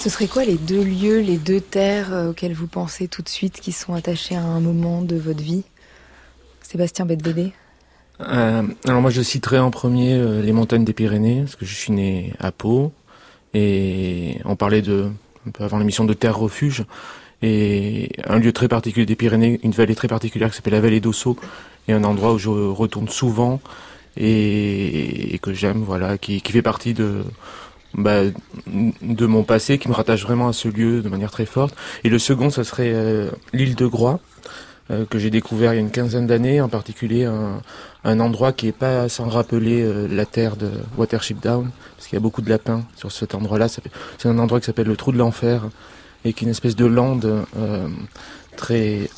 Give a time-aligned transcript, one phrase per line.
[0.00, 3.28] Ce serait quoi les deux lieux, les deux terres euh, auxquelles vous pensez tout de
[3.28, 5.62] suite qui sont attachés à un moment de votre vie?
[6.62, 7.52] Sébastien Bedvedé
[8.22, 11.74] euh, Alors moi je citerai en premier euh, les montagnes des Pyrénées, parce que je
[11.74, 12.94] suis né à Pau,
[13.52, 15.10] et on parlait de,
[15.46, 16.86] un peu avant l'émission de terre refuge,
[17.42, 21.00] et un lieu très particulier des Pyrénées, une vallée très particulière qui s'appelle la vallée
[21.00, 21.36] d'Ossau,
[21.88, 23.60] et un endroit où je retourne souvent
[24.16, 27.22] et, que j'aime, voilà, qui fait partie de
[27.94, 28.20] bah,
[28.66, 31.74] de mon passé qui me rattache vraiment à ce lieu de manière très forte.
[32.04, 34.20] Et le second, ça serait euh, l'île de Groix,
[34.90, 37.60] euh, que j'ai découvert il y a une quinzaine d'années, en particulier un,
[38.04, 42.16] un, endroit qui est pas sans rappeler euh, la terre de Watership Down, parce qu'il
[42.16, 43.68] y a beaucoup de lapins sur cet endroit-là.
[43.68, 45.68] C'est un endroit qui s'appelle le Trou de l'Enfer,
[46.24, 47.46] et qui est une espèce de lande
[48.54, 49.08] très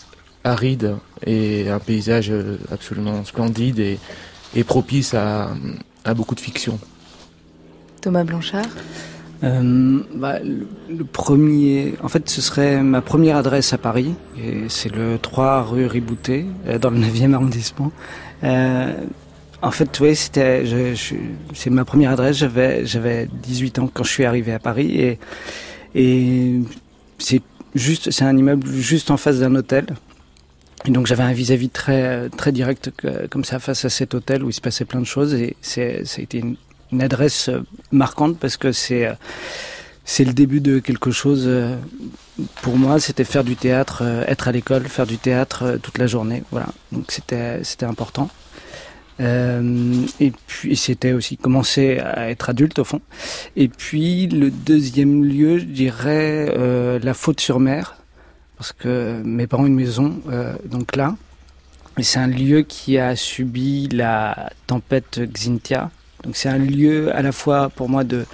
[0.44, 0.94] aride
[1.26, 2.32] et un paysage
[2.70, 3.98] absolument splendide et,
[4.54, 5.50] et propice à,
[6.04, 6.78] à beaucoup de fiction.
[8.02, 8.66] Thomas Blanchard
[9.44, 14.94] euh, bah, le, premier, en fait, ce serait ma première adresse à Paris, et c'est
[14.94, 17.90] le 3 rue Ribouté, euh, dans le 9e arrondissement.
[18.44, 18.92] Euh,
[19.60, 20.64] en fait, vois, c'était,
[21.54, 22.36] c'est ma première adresse.
[22.36, 25.16] J'avais, j'avais 18 ans quand je suis arrivé à Paris,
[25.94, 26.60] et
[27.18, 27.42] c'est
[27.74, 29.86] juste, c'est un immeuble juste en face d'un hôtel.
[30.84, 32.90] Et donc j'avais un vis-à-vis très très direct
[33.30, 36.04] comme ça face à cet hôtel où il se passait plein de choses et c'est
[36.04, 36.56] ça a été une,
[36.92, 39.14] une adresse euh, marquante parce que c'est euh,
[40.04, 41.44] c'est le début de quelque chose.
[41.46, 41.76] Euh,
[42.60, 46.42] pour moi, c'était faire du théâtre, être à l'école, faire du théâtre toute la journée.
[46.50, 48.28] Voilà, donc c'était c'était important.
[49.20, 53.00] et puis c'était aussi commencer à être adulte au fond.
[53.54, 57.96] Et puis le deuxième lieu, je dirais la faute sur mer,
[58.56, 60.20] parce que mes parents ont une maison
[60.64, 61.14] donc là.
[61.98, 65.90] Et c'est un lieu qui a subi la tempête Xintia,
[66.22, 68.26] donc c'est un lieu à la fois pour moi de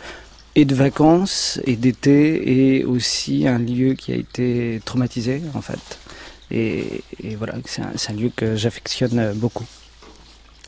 [0.55, 5.99] et de vacances et d'été et aussi un lieu qui a été traumatisé en fait.
[6.51, 7.05] Et,
[7.37, 9.67] voilà, c'est un, lieu que j'affectionne beaucoup.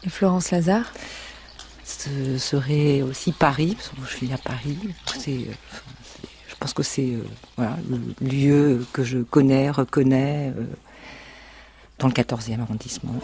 [0.05, 0.93] Et Florence Lazare?
[1.85, 4.79] Ce serait aussi Paris, parce que je suis à Paris.
[5.27, 7.15] je pense que c'est
[7.59, 10.67] euh, le lieu que je connais, reconnais euh,
[11.99, 13.19] dans le 14e arrondissement.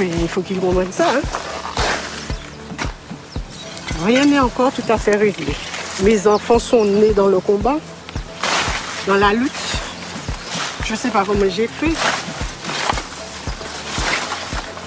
[0.00, 1.10] Il faut qu'ils comprennent ça.
[1.10, 1.20] Hein.
[4.04, 5.54] Rien n'est encore tout à fait réglé.
[6.02, 7.76] Mes enfants sont nés dans le combat,
[9.06, 9.52] dans la lutte.
[10.84, 11.92] Je ne sais pas comment j'ai fait.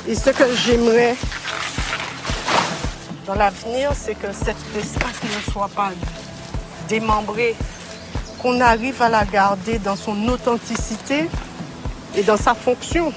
[0.07, 1.16] Et ce que j'aimerais
[3.25, 5.91] dans l'avenir, c'est que cet espace ne soit pas
[6.90, 7.56] démembré,
[8.41, 11.29] qu'on arrive à la garder dans son authenticité
[12.16, 13.13] et dans sa fonction.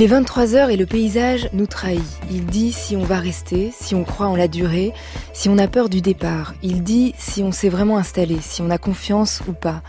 [0.00, 2.00] Il est 23h et le paysage nous trahit.
[2.30, 4.94] Il dit si on va rester, si on croit en la durée,
[5.34, 6.54] si on a peur du départ.
[6.62, 9.82] Il dit si on s'est vraiment installé, si on a confiance ou pas.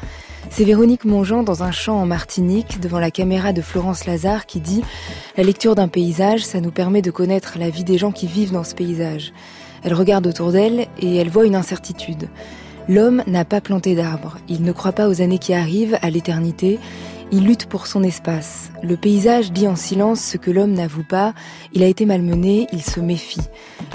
[0.50, 4.60] C'est Véronique Mongeant dans un champ en Martinique devant la caméra de Florence Lazare qui
[4.60, 4.84] dit
[5.38, 8.52] La lecture d'un paysage, ça nous permet de connaître la vie des gens qui vivent
[8.52, 9.32] dans ce paysage.
[9.82, 12.28] Elle regarde autour d'elle et elle voit une incertitude.
[12.90, 14.40] L'homme n'a pas planté d'arbres.
[14.50, 16.80] Il ne croit pas aux années qui arrivent, à l'éternité.
[17.34, 18.72] Il lutte pour son espace.
[18.84, 21.34] Le paysage dit en silence ce que l'homme n'avoue pas.
[21.72, 23.48] Il a été malmené, il se méfie.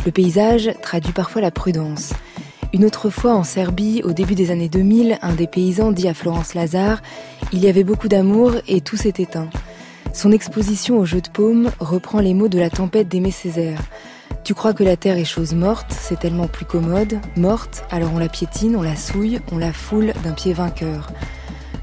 [0.06, 2.14] Le paysage traduit parfois la prudence.
[2.72, 6.14] Une autre fois en Serbie, au début des années 2000, un des paysans dit à
[6.14, 7.02] Florence Lazare
[7.52, 9.50] Il y avait beaucoup d'amour et tout s'est éteint.
[10.14, 13.82] Son exposition au jeu de paume reprend les mots de la tempête d'Aimé Césaire.
[14.44, 17.18] Tu crois que la terre est chose morte, c'est tellement plus commode.
[17.36, 21.08] Morte, alors on la piétine, on la souille, on la foule d'un pied vainqueur.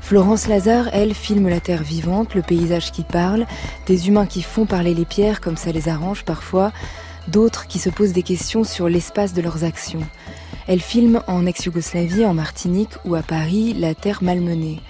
[0.03, 3.47] Florence Lazare, elle, filme la terre vivante, le paysage qui parle,
[3.87, 6.73] des humains qui font parler les pierres comme ça les arrange parfois,
[7.29, 10.05] d'autres qui se posent des questions sur l'espace de leurs actions.
[10.67, 14.81] Elle filme en ex-Yougoslavie, en Martinique ou à Paris la terre malmenée.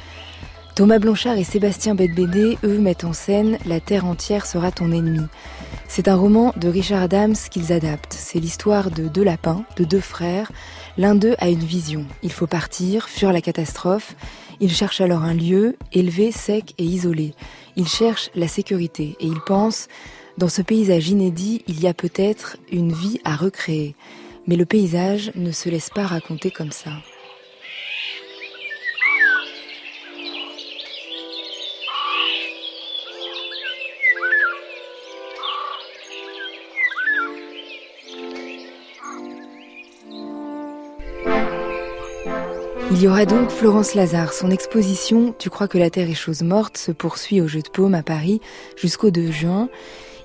[0.73, 5.27] Thomas Blanchard et Sébastien Bedbédé, eux, mettent en scène La Terre entière sera ton ennemi.
[5.87, 8.15] C'est un roman de Richard Adams qu'ils adaptent.
[8.17, 10.51] C'est l'histoire de deux lapins, de deux frères.
[10.97, 12.07] L'un d'eux a une vision.
[12.23, 14.15] Il faut partir, fuir la catastrophe.
[14.59, 17.33] Il cherche alors un lieu, élevé, sec et isolé.
[17.75, 19.87] Il cherche la sécurité et il pense,
[20.37, 23.95] dans ce paysage inédit, il y a peut-être une vie à recréer.
[24.47, 26.91] Mais le paysage ne se laisse pas raconter comme ça.
[42.95, 44.33] Il y aura donc Florence Lazare.
[44.33, 47.69] Son exposition Tu crois que la Terre est chose morte se poursuit au Jeu de
[47.69, 48.39] Paume à Paris
[48.77, 49.67] jusqu'au 2 juin.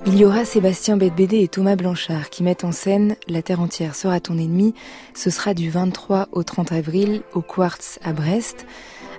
[0.05, 3.95] Il y aura Sébastien Bedbédé et Thomas Blanchard qui mettent en scène La Terre entière
[3.95, 4.75] sera ton ennemi.
[5.15, 8.67] Ce sera du 23 au 30 avril au Quartz à Brest.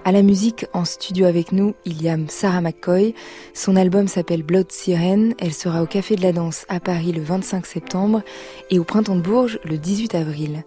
[0.05, 3.15] À la musique, en studio avec nous, il y a Sarah McCoy.
[3.55, 5.33] Son album s'appelle Blood Siren.
[5.39, 8.21] Elle sera au Café de la Danse à Paris le 25 septembre
[8.69, 10.63] et au Printemps de Bourges le 18 avril.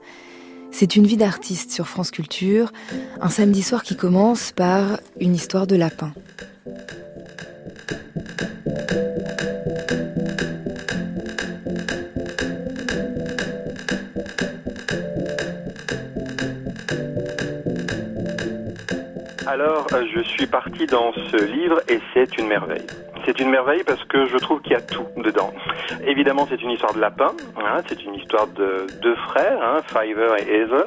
[0.72, 2.72] C'est une vie d'artiste sur France Culture,
[3.20, 6.12] un samedi soir qui commence par une histoire de lapin.
[19.46, 22.86] Alors, euh, je suis parti dans ce livre et c'est une merveille.
[23.24, 25.52] C'est une merveille parce que je trouve qu'il y a tout dedans.
[26.06, 27.32] Évidemment, c'est une histoire de lapin.
[27.56, 30.86] Hein, c'est une histoire de deux frères, hein, Fiver et Hazel,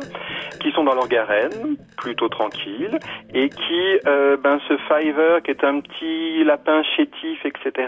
[0.59, 2.99] qui sont dans leur garenne, plutôt tranquille,
[3.33, 7.87] et qui, euh, ben, ce Fiver, qui est un petit lapin chétif, etc.,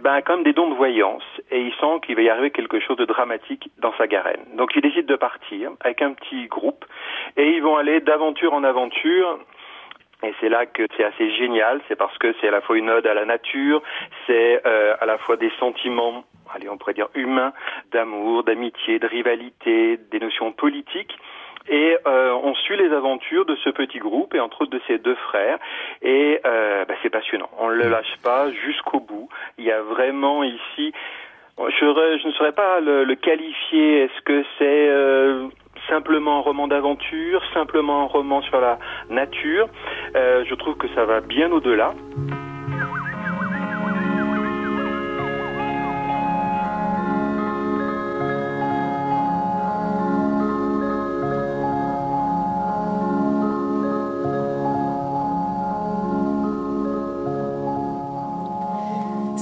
[0.00, 2.50] ben, a quand même des dons de voyance, et il sent qu'il va y arriver
[2.50, 4.42] quelque chose de dramatique dans sa garenne.
[4.56, 6.84] Donc, il décide de partir avec un petit groupe,
[7.36, 9.38] et ils vont aller d'aventure en aventure
[10.22, 12.88] et c'est là que c'est assez génial, c'est parce que c'est à la fois une
[12.88, 13.82] ode à la nature,
[14.26, 16.24] c'est euh, à la fois des sentiments,
[16.54, 17.52] allez, on pourrait dire humains,
[17.92, 21.16] d'amour, d'amitié, de rivalité, des notions politiques.
[21.68, 24.98] Et euh, on suit les aventures de ce petit groupe et entre autres de ses
[24.98, 25.58] deux frères.
[26.00, 27.50] Et euh, bah, c'est passionnant.
[27.58, 29.28] On ne le lâche pas jusqu'au bout.
[29.58, 30.92] Il y a vraiment ici,
[31.58, 34.04] je, ne saurais pas le, le qualifier.
[34.04, 35.48] Est-ce que c'est euh,
[35.88, 38.78] simplement un roman d'aventure, simplement un roman sur la
[39.10, 39.68] nature.
[40.14, 41.94] Euh, je trouve que ça va bien au-delà.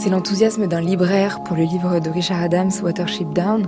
[0.05, 3.67] C'est l'enthousiasme d'un libraire pour le livre de Richard Adams, Watership Down.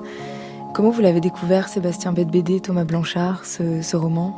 [0.76, 4.34] Comment vous l'avez découvert, Sébastien Bedbédé, Thomas Blanchard, ce, roman?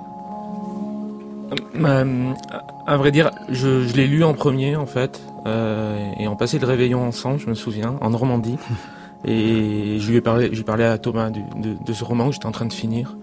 [1.51, 2.33] Euh, euh,
[2.87, 6.67] À vrai dire, je, l'ai lu en premier, en fait, euh, et on passait le
[6.69, 8.57] réveillon ensemble, je me souviens, en Normandie.
[9.25, 11.41] Et je lui ai parlé, j'ai parlé à Thomas de,
[11.85, 13.17] de, ce roman que j'étais en train de finir.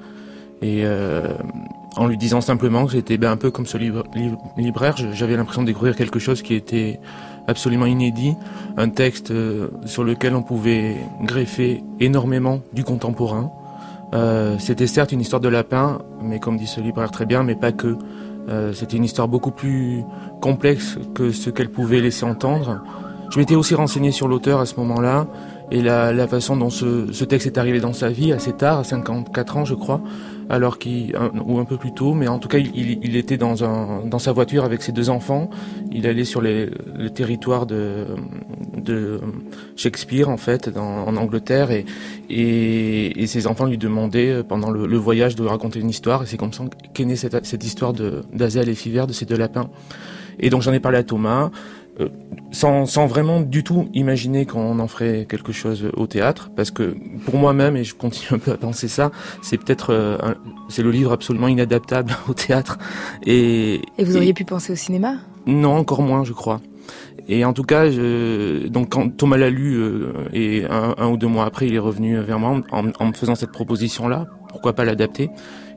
[0.61, 0.83] Et
[1.95, 5.67] en lui disant simplement que j'étais ben, un peu comme ce libraire, j'avais l'impression de
[5.67, 6.99] découvrir quelque chose qui était
[7.47, 8.35] absolument inédit,
[8.77, 13.51] un texte euh, sur lequel on pouvait greffer énormément du contemporain.
[14.13, 17.55] Euh, c'était certes une histoire de lapin, mais comme dit ce libraire très bien, mais
[17.55, 17.97] pas que.
[18.47, 20.03] Euh, c'était une histoire beaucoup plus
[20.39, 22.83] complexe que ce qu'elle pouvait laisser entendre.
[23.31, 25.25] Je m'étais aussi renseigné sur l'auteur à ce moment-là
[25.71, 28.77] et la, la façon dont ce, ce, texte est arrivé dans sa vie assez tard,
[28.79, 29.99] à 54 ans je crois
[30.49, 33.63] alors qu'il ou un peu plus tôt, mais en tout cas il, il, était dans
[33.63, 35.49] un dans sa voiture avec ses deux enfants.
[35.91, 38.05] Il allait sur les, le territoire de
[38.77, 39.19] de
[39.75, 41.85] Shakespeare en fait dans, en Angleterre et,
[42.29, 46.25] et, et ses enfants lui demandaient pendant le, le, voyage de raconter une histoire et
[46.25, 49.37] c'est comme ça qu'est née cette, cette histoire de d'Azel et Fiver de ces deux
[49.37, 49.69] lapins.
[50.39, 51.49] Et donc j'en ai parlé à Thomas.
[52.01, 52.09] Euh,
[52.51, 56.95] sans, sans, vraiment du tout imaginer qu'on en ferait quelque chose au théâtre, parce que
[57.25, 59.11] pour moi-même, et je continue un peu à penser ça,
[59.41, 60.17] c'est peut-être euh,
[60.67, 62.77] c'est le livre absolument inadaptable au théâtre.
[63.25, 65.15] Et, et vous auriez pu penser au cinéma?
[65.45, 66.59] Non, encore moins, je crois.
[67.27, 71.17] Et en tout cas, je, donc quand Thomas l'a lu euh, et un, un, ou
[71.17, 74.27] deux mois après, il est revenu vers moi en, en me faisant cette proposition-là.
[74.49, 75.29] Pourquoi pas l'adapter?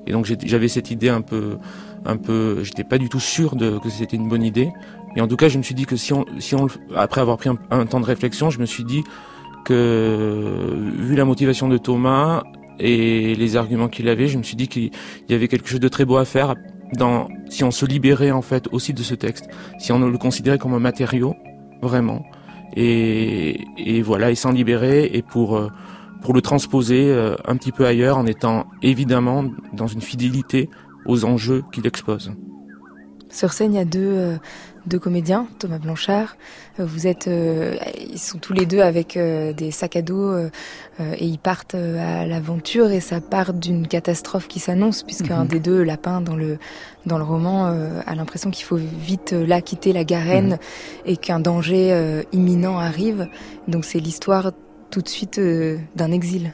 [0.06, 1.58] Et donc j'avais cette idée un peu,
[2.06, 4.70] un peu, j'étais pas du tout sûr de que c'était une bonne idée.
[5.18, 6.54] Et en tout cas, je me suis dit que si on, si
[6.94, 9.02] après avoir pris un, temps de réflexion, je me suis dit
[9.64, 12.44] que, vu la motivation de Thomas
[12.78, 14.92] et les arguments qu'il avait, je me suis dit qu'il
[15.28, 16.54] y avait quelque chose de très beau à faire
[16.96, 19.48] dans, si on se libérait en fait aussi de ce texte,
[19.80, 21.34] si on le considérait comme un matériau,
[21.82, 22.24] vraiment,
[22.76, 23.58] et,
[24.04, 25.68] voilà, et s'en libérer et pour, euh,
[26.22, 30.70] pour le transposer euh, un petit peu ailleurs en étant évidemment dans une fidélité
[31.06, 32.30] aux enjeux qu'il expose.
[33.30, 34.38] Sur scène, il y a deux,
[34.88, 36.36] deux comédiens, Thomas Blanchard.
[36.78, 40.50] Vous êtes, ils sont tous les deux avec des sacs à dos et
[41.20, 45.48] ils partent à l'aventure et ça part d'une catastrophe qui s'annonce puisque un mhm.
[45.48, 46.58] des deux, Lapin, dans le
[47.06, 50.58] dans le roman, a l'impression qu'il faut vite là quitter la Garenne mhm.
[51.06, 53.28] et qu'un danger imminent arrive.
[53.66, 54.52] Donc c'est l'histoire
[54.90, 55.40] tout de suite
[55.96, 56.52] d'un exil.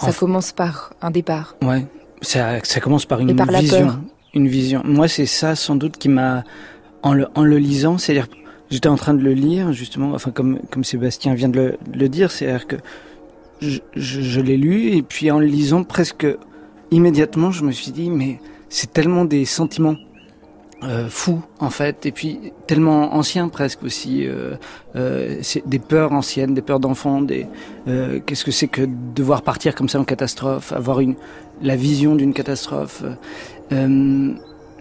[0.00, 1.56] Ça commence par un départ.
[1.62, 1.86] Ouais,
[2.22, 4.00] ça, ça commence par une vision.
[4.34, 4.82] Une vision.
[4.84, 6.44] Moi, c'est ça sans doute qui m'a,
[7.02, 8.28] en le, en le lisant, c'est-à-dire,
[8.70, 12.08] j'étais en train de le lire justement, enfin comme comme Sébastien vient de le, le
[12.08, 12.76] dire, c'est-à-dire que
[13.60, 16.26] je, je, je l'ai lu et puis en le lisant presque
[16.90, 19.96] immédiatement, je me suis dit mais c'est tellement des sentiments
[20.84, 24.26] euh, fou en fait, et puis tellement ancien presque aussi.
[24.26, 24.54] Euh,
[24.96, 27.20] euh, c'est des peurs anciennes, des peurs d'enfants.
[27.20, 27.46] Des
[27.86, 28.82] euh, qu'est-ce que c'est que
[29.14, 31.14] devoir partir comme ça en catastrophe, avoir une
[31.60, 33.04] la vision d'une catastrophe.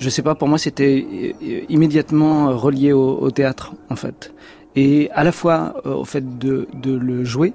[0.01, 1.35] Euh, je sais pas, pour moi c'était
[1.69, 4.33] immédiatement relié au, théâtre en fait,
[4.75, 7.53] et à la fois au fait de, le jouer,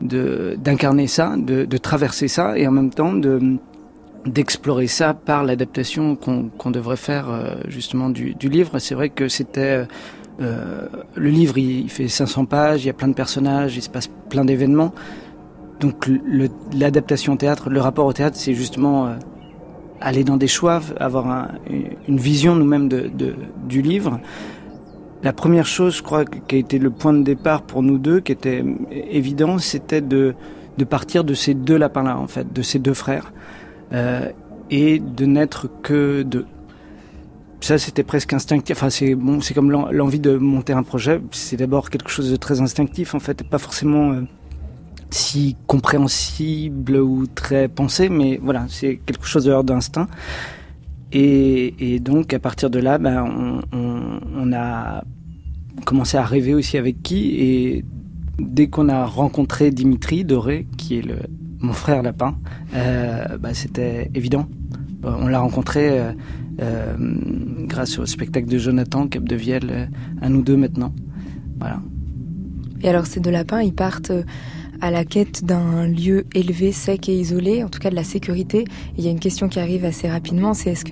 [0.00, 3.58] d'incarner ça, de, traverser ça, et en même temps de
[4.26, 8.78] d'explorer ça par l'adaptation qu'on devrait faire euh, justement du, du livre.
[8.78, 9.86] C'est vrai que c'était
[10.40, 13.90] euh, le livre, il, fait 500 pages, il y a plein de personnages, il se
[13.90, 14.92] passe plein d'événements.
[15.80, 16.10] Donc
[16.72, 19.14] l'adaptation au théâtre, le rapport au théâtre, c'est justement euh,
[20.00, 21.48] aller dans des choix, avoir un,
[22.08, 23.10] une vision nous-mêmes de,
[23.68, 24.20] du livre.
[25.22, 28.20] La première chose, je crois, qui a été le point de départ pour nous deux,
[28.20, 30.34] qui était évident, c'était de,
[30.78, 33.32] de partir de ces deux lapins-là, en fait, de ces deux frères
[33.92, 34.30] euh,
[34.70, 36.46] et de n'être que deux.
[37.60, 38.78] Ça, c'était presque instinctif.
[38.78, 41.20] Enfin, c'est bon, c'est comme l'envie de monter un projet.
[41.32, 44.22] C'est d'abord quelque chose de très instinctif, en fait, pas forcément euh,
[45.14, 50.08] si compréhensible ou très pensé, mais voilà, c'est quelque chose de l'ordre d'instinct.
[51.12, 55.04] Et, donc, à partir de là, ben, on, a
[55.84, 57.34] commencé à rêver aussi avec qui.
[57.36, 57.84] Et
[58.38, 61.04] dès qu'on a rencontré Dimitri Doré, qui est
[61.60, 62.36] mon frère Lapin,
[62.74, 64.46] euh, bah, c'était évident.
[65.02, 66.12] On l'a rencontré euh,
[66.60, 66.94] euh,
[67.66, 69.90] grâce au spectacle de Jonathan Cap de Vielle,
[70.20, 70.94] à nous deux maintenant.
[71.58, 71.80] Voilà.
[72.82, 74.12] Et alors ces deux lapins, ils partent
[74.80, 78.64] à la quête d'un lieu élevé, sec et isolé, en tout cas de la sécurité.
[78.96, 80.84] il y a une question qui arrive assez rapidement, c'est est-ce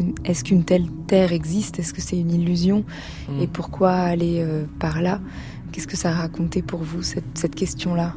[0.45, 1.79] qu'une est telle terre existe?
[1.79, 2.85] Est-ce que c'est une illusion?
[3.29, 3.43] Mmh.
[3.43, 4.45] Et pourquoi aller
[4.79, 5.21] par là?
[5.73, 8.15] Qu'est-ce que ça a raconté pour vous, cette, cette question-là?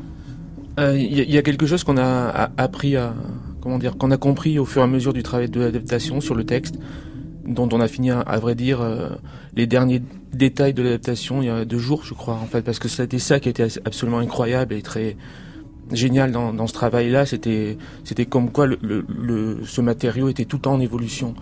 [0.77, 3.13] Il euh, y, a quelque chose qu'on a appris à
[3.59, 6.33] comment dire qu'on a compris au fur et à mesure du travail de l'adaptation sur
[6.33, 6.75] le texte
[7.45, 9.09] dont on a fini à, vrai dire euh,
[9.53, 10.01] les derniers
[10.33, 13.19] détails de l'adaptation il y a deux jours je crois en fait parce que c'était
[13.19, 15.17] ça qui était absolument incroyable et très
[15.93, 20.45] génial dans, dans ce travail là c'était c'était comme quoi le, le, ce matériau était
[20.45, 21.33] tout en évolution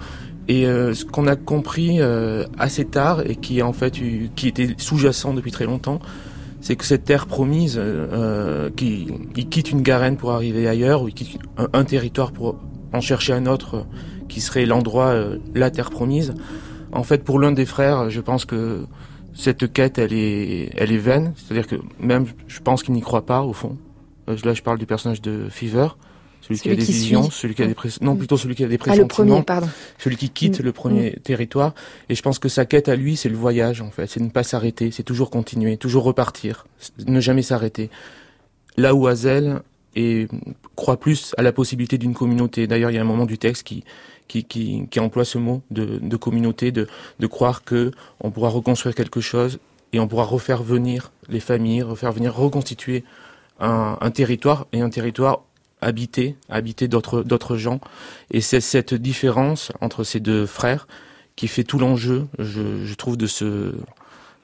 [0.47, 1.99] et euh, ce qu'on a compris
[2.57, 3.93] assez tard et qui en fait
[4.35, 5.99] qui était sous-jacent depuis très longtemps
[6.61, 9.07] c'est que cette terre promise, euh, qui,
[9.49, 11.41] quitte une garenne pour arriver ailleurs, ou qui quitte
[11.73, 12.59] un, territoire pour
[12.93, 13.85] en chercher un autre,
[14.27, 16.33] qui serait l'endroit, euh, la terre promise.
[16.91, 18.85] En fait, pour l'un des frères, je pense que
[19.33, 21.33] cette quête, elle est, elle est vaine.
[21.35, 23.77] C'est-à-dire que même, je pense qu'il n'y croit pas au fond.
[24.29, 25.87] Euh, là, je parle du personnage de Fever
[26.41, 28.77] celui, qui a des visions, celui qui a des non plutôt celui qui a des
[28.77, 29.69] pressentiments, ah, le premier, pardon.
[29.97, 30.63] celui qui quitte mm.
[30.63, 31.19] le premier mm.
[31.21, 31.73] territoire.
[32.07, 34.29] Et je pense que sa quête à lui, c'est le voyage en fait, c'est ne
[34.29, 36.65] pas s'arrêter, c'est toujours continuer, toujours repartir,
[37.05, 37.89] ne jamais s'arrêter.
[38.77, 39.61] Là où Hazel
[39.95, 40.27] et
[40.75, 42.67] croit plus à la possibilité d'une communauté.
[42.67, 43.83] D'ailleurs, il y a un moment du texte qui
[44.27, 46.87] qui, qui, qui emploie ce mot de, de communauté, de,
[47.19, 47.89] de croire que
[48.21, 49.57] on pourra reconstruire quelque chose
[49.91, 53.03] et on pourra refaire venir les familles, refaire venir reconstituer
[53.59, 55.43] un, un territoire et un territoire
[55.81, 57.79] habiter, habiter d'autres d'autres gens.
[58.31, 60.87] Et c'est cette différence entre ces deux frères
[61.35, 63.73] qui fait tout l'enjeu, je, je, trouve, de ce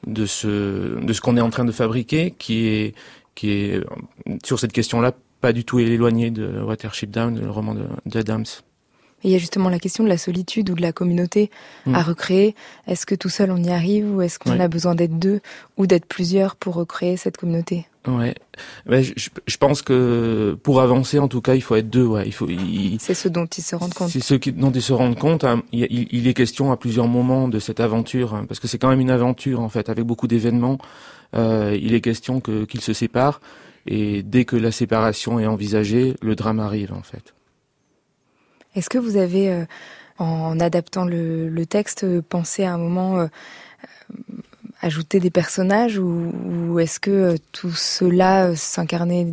[0.07, 2.95] de ce de ce qu'on est en train de fabriquer, qui est
[3.35, 3.83] qui est
[4.45, 8.45] sur cette question-là pas du tout éloigné de Watership Down, le roman d'Adams.
[9.25, 11.49] Il y a justement la question de la solitude ou de la communauté
[11.87, 12.03] à mm.
[12.03, 12.55] recréer.
[12.87, 15.41] Est-ce que tout seul on y arrive ou est-ce qu'on a besoin d'être deux
[15.77, 17.87] ou d'être plusieurs pour recréer cette communauté?
[18.07, 18.35] Ouais,
[18.85, 19.13] mais je,
[19.47, 22.05] je, pense que pour avancer, en tout cas, il faut être deux.
[22.05, 22.47] Ouais, il faut.
[22.99, 24.09] C'est ce dont ils se rendent compte.
[24.09, 25.43] C'est ce qui, dont ils se rendent compte.
[25.43, 25.63] Hein.
[25.71, 28.89] Il, il, est question à plusieurs moments de cette aventure, hein, parce que c'est quand
[28.89, 30.77] même une aventure en fait, avec beaucoup d'événements.
[31.35, 33.41] Euh, il est question que qu'ils se séparent,
[33.87, 37.34] et dès que la séparation est envisagée, le drame arrive en fait.
[38.75, 39.65] Est-ce que vous avez, euh,
[40.19, 43.27] en adaptant le, texte, pensé à un moment euh,
[44.81, 49.27] ajouter des personnages ou, est-ce que euh, tout cela s'incarnait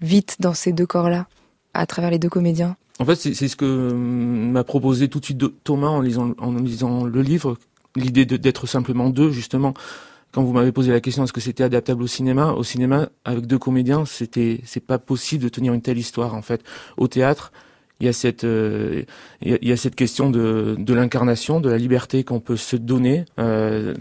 [0.00, 1.26] vite dans ces deux corps-là,
[1.74, 2.76] à travers les deux comédiens?
[3.00, 7.04] En fait, c'est ce que m'a proposé tout de suite Thomas en lisant, en lisant
[7.04, 7.56] le livre,
[7.94, 9.72] l'idée d'être simplement deux, justement.
[10.32, 13.46] Quand vous m'avez posé la question est-ce que c'était adaptable au cinéma, au cinéma avec
[13.46, 16.62] deux comédiens, c'était c'est pas possible de tenir une telle histoire en fait.
[16.98, 17.50] Au théâtre,
[18.00, 19.06] il y a cette il,
[19.42, 23.24] y a, cette question de, de l'incarnation, de la liberté qu'on peut se donner.
[23.38, 23.94] Euh,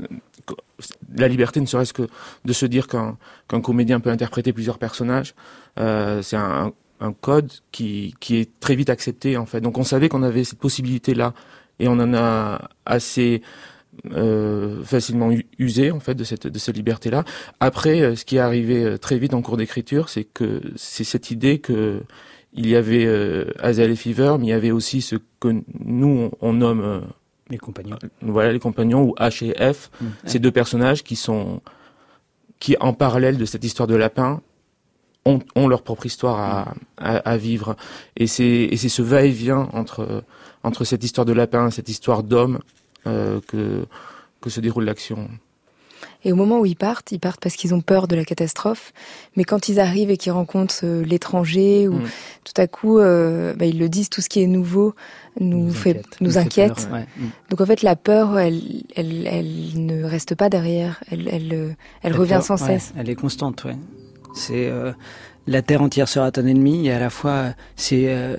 [1.16, 2.08] la liberté ne serait-ce que
[2.46, 5.34] de se dire qu'un qu'un comédien peut interpréter plusieurs personnages.
[5.80, 9.62] Euh, c'est un, un code qui, qui est très vite accepté en fait.
[9.62, 11.34] Donc on savait qu'on avait cette possibilité là
[11.80, 13.42] et on en a assez
[14.14, 17.24] euh, facilement usé en fait de cette de cette liberté là.
[17.60, 21.04] Après, euh, ce qui est arrivé euh, très vite en cours d'écriture, c'est que c'est
[21.04, 22.04] cette idée que
[22.58, 26.32] il y avait euh, Azel et Fever, mais il y avait aussi ce que nous
[26.42, 27.00] on, nomme euh,
[27.50, 27.98] les compagnons.
[28.22, 30.06] Voilà les compagnons ou H et F, mmh.
[30.26, 31.62] ces deux personnages qui sont
[32.60, 34.42] qui en parallèle de cette histoire de lapin
[35.56, 37.76] ont, leur propre histoire à, vivre.
[38.16, 40.24] Et c'est ce va-et-vient entre,
[40.64, 42.60] entre cette histoire de lapin, cette histoire d'homme
[43.06, 43.86] euh, que,
[44.42, 45.30] que se déroule l'action.
[46.24, 48.92] Et au moment où ils partent, ils partent parce qu'ils ont peur de la catastrophe.
[49.36, 52.04] Mais quand ils arrivent et qu'ils rencontrent euh, l'étranger, ou mm.
[52.44, 54.96] tout à coup, euh, bah, ils le disent, tout ce qui est nouveau
[55.40, 56.18] nous, fait, inquiète.
[56.22, 56.90] nous inquiète.
[56.90, 57.26] Mm.
[57.50, 58.62] Donc en fait, la peur, elle,
[58.96, 61.04] elle, elle ne reste pas derrière.
[61.12, 62.94] Elle, elle, elle, revient sans cesse.
[62.98, 63.76] Elle est constante, ouais.
[64.34, 64.92] C'est euh,
[65.48, 68.38] la terre entière sera ton ennemi et à la fois c'est euh,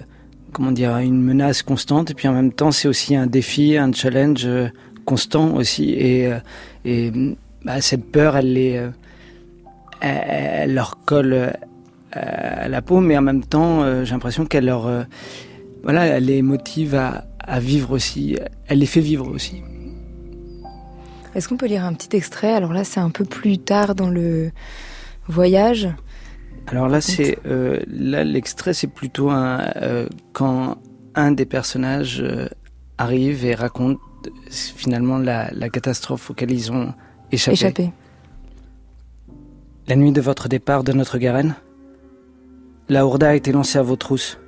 [0.52, 3.92] comment dire une menace constante et puis en même temps c'est aussi un défi, un
[3.92, 4.68] challenge euh,
[5.04, 6.30] constant aussi et,
[6.84, 7.10] et
[7.64, 8.88] bah, cette peur elle les
[10.00, 11.52] elle, leur colle
[12.12, 14.90] à la peau mais en même temps j'ai l'impression qu'elle leur
[15.82, 19.62] voilà elle les motive à, à vivre aussi elle les fait vivre aussi.
[21.34, 22.52] Est-ce qu'on peut lire un petit extrait?
[22.52, 24.50] Alors là, c'est un peu plus tard dans le,
[25.28, 25.88] voyage.
[26.66, 30.78] Alors là, c'est euh, là l'extrait, c'est plutôt un, euh, quand
[31.14, 32.48] un des personnages euh,
[32.98, 34.00] arrive et raconte
[34.50, 36.92] finalement la, la, catastrophe auquel ils ont
[37.32, 37.52] échappé.
[37.52, 37.92] échappé.
[39.86, 41.54] La nuit de votre départ de notre Garenne,
[42.88, 44.38] la Hourda a été lancée à vos trousses.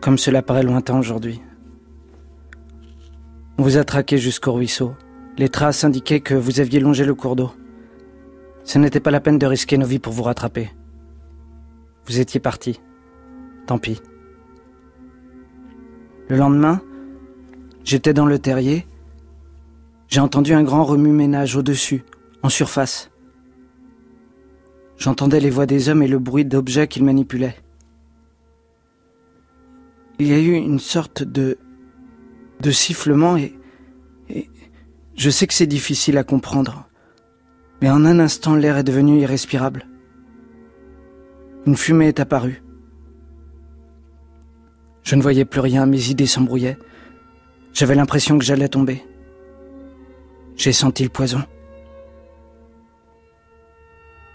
[0.00, 1.40] Comme cela paraît lointain aujourd'hui.
[3.58, 4.94] On vous a traqué jusqu'au ruisseau.
[5.38, 7.50] Les traces indiquaient que vous aviez longé le cours d'eau.
[8.64, 10.70] Ce n'était pas la peine de risquer nos vies pour vous rattraper.
[12.06, 12.80] Vous étiez parti.
[13.66, 14.00] Tant pis.
[16.28, 16.80] Le lendemain,
[17.84, 18.86] j'étais dans le terrier.
[20.12, 22.04] J'ai entendu un grand remue-ménage au-dessus,
[22.42, 23.10] en surface.
[24.98, 27.56] J'entendais les voix des hommes et le bruit d'objets qu'ils manipulaient.
[30.18, 31.56] Il y a eu une sorte de
[32.60, 33.58] de sifflement et,
[34.28, 34.50] et
[35.16, 36.90] je sais que c'est difficile à comprendre.
[37.80, 39.86] Mais en un instant, l'air est devenu irrespirable.
[41.64, 42.62] Une fumée est apparue.
[45.04, 46.78] Je ne voyais plus rien, mes idées s'embrouillaient.
[47.72, 49.02] J'avais l'impression que j'allais tomber.
[50.56, 51.42] J'ai senti le poison.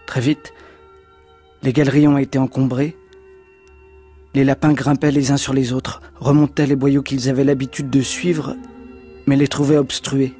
[0.06, 0.54] Très vite,
[1.64, 2.96] les galeries ont été encombrées.
[4.34, 8.02] Les lapins grimpaient les uns sur les autres, remontaient les boyaux qu'ils avaient l'habitude de
[8.02, 8.56] suivre,
[9.26, 10.34] mais les trouvaient obstrués.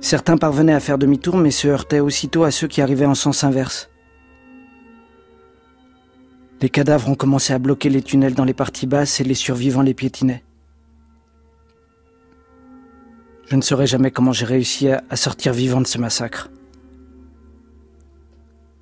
[0.00, 3.42] Certains parvenaient à faire demi-tour, mais se heurtaient aussitôt à ceux qui arrivaient en sens
[3.42, 3.90] inverse.
[6.60, 9.82] Les cadavres ont commencé à bloquer les tunnels dans les parties basses et les survivants
[9.82, 10.43] les piétinaient.
[13.54, 16.50] Je ne saurais jamais comment j'ai réussi à sortir vivant de ce massacre.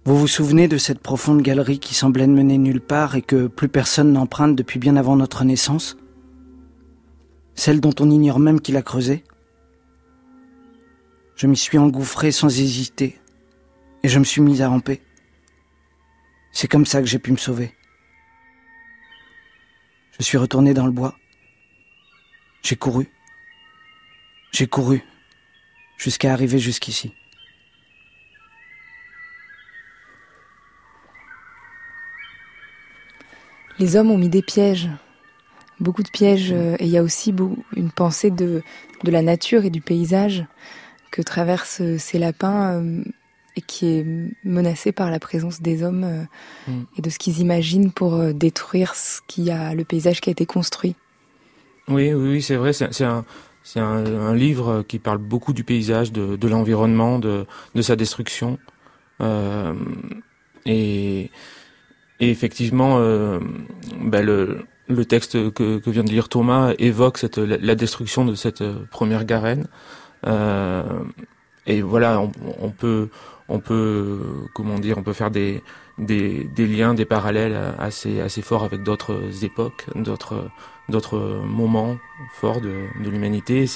[0.06, 3.48] Vous vous souvenez de cette profonde galerie qui semblait ne mener nulle part et que
[3.48, 5.98] plus personne n'emprunte depuis bien avant notre naissance?
[7.54, 9.24] Celle dont on ignore même qui l'a creusée
[11.36, 13.20] je m'y suis engouffré sans hésiter
[14.02, 15.02] et je me suis mis à ramper.
[16.50, 17.74] C'est comme ça que j'ai pu me sauver.
[20.18, 21.14] Je suis retourné dans le bois.
[22.62, 23.10] J'ai couru.
[24.52, 25.02] J'ai couru
[25.96, 27.12] jusqu'à arriver jusqu'ici.
[33.78, 34.90] Les hommes ont mis des pièges,
[35.80, 37.34] beaucoup de pièges, euh, et il y a aussi
[37.74, 38.62] une pensée de,
[39.02, 40.44] de la nature et du paysage
[41.10, 43.02] que traversent euh, ces lapins euh,
[43.56, 44.06] et qui est
[44.44, 46.26] menacé par la présence des hommes
[46.68, 46.82] mm.
[46.98, 50.46] et de ce qu'ils imaginent pour détruire ce qui a le paysage qui a été
[50.46, 50.94] construit.
[51.88, 52.72] Oui, oui, c'est vrai.
[52.72, 53.24] C'est un,
[53.64, 58.58] c'est un, livre qui parle beaucoup du paysage, de, de l'environnement, de, de, sa destruction.
[59.20, 59.74] Euh,
[60.66, 61.30] et,
[62.20, 63.38] et, effectivement, euh,
[64.00, 68.34] ben le, le texte que, que, vient de lire Thomas évoque cette, la, destruction de
[68.34, 69.68] cette première garenne.
[70.26, 70.82] Euh,
[71.66, 73.10] et voilà, on, on, peut,
[73.48, 74.20] on peut,
[74.54, 75.62] comment dire, on peut faire des,
[75.98, 80.50] des, des liens, des parallèles assez, assez forts avec d'autres époques, d'autres,
[80.88, 81.96] d'autres moments
[82.34, 83.66] forts de, de l'humanité.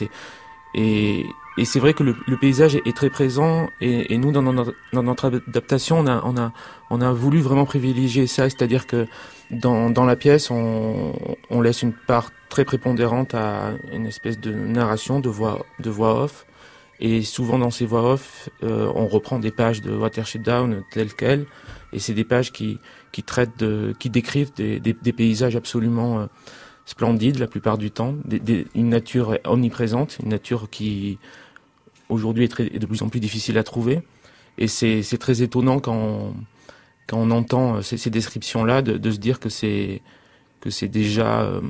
[0.75, 1.27] Et,
[1.59, 4.75] et c'est vrai que le, le, paysage est, très présent et, et nous dans notre,
[4.92, 6.53] dans notre, adaptation on a, on a,
[6.90, 9.07] on a voulu vraiment privilégier ça, c'est-à-dire que
[9.51, 11.14] dans, dans la pièce on,
[11.49, 16.23] on laisse une part très prépondérante à une espèce de narration, de voix, de voix
[16.25, 16.47] off.
[16.99, 21.12] Et souvent dans ces voix off, euh, on reprend des pages de Watershed Down telles
[21.12, 21.45] quelles,
[21.92, 22.79] et c'est des pages qui,
[23.12, 26.27] qui traitent de, qui décrivent des, des, des paysages absolument euh,
[26.87, 31.18] splendides la plupart du temps, des, une nature omniprésente, une nature qui
[32.09, 34.01] aujourd'hui est, est, de plus en plus difficile à trouver.
[34.57, 36.35] Et c'est très étonnant quand on,
[37.07, 40.01] quand on entend ces, ces descriptions-là de, de, se dire que c'est
[40.61, 41.61] que c'est déjà euh,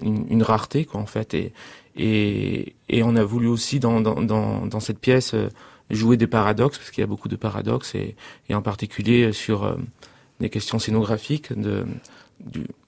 [0.00, 1.52] une, une, rareté quoi en fait et,
[1.96, 5.48] et, et on a voulu aussi dans, dans, dans, dans cette pièce euh,
[5.90, 8.16] jouer des paradoxes parce qu'il y a beaucoup de paradoxes et,
[8.48, 9.76] et en particulier sur euh,
[10.40, 11.84] des questions scénographiques de,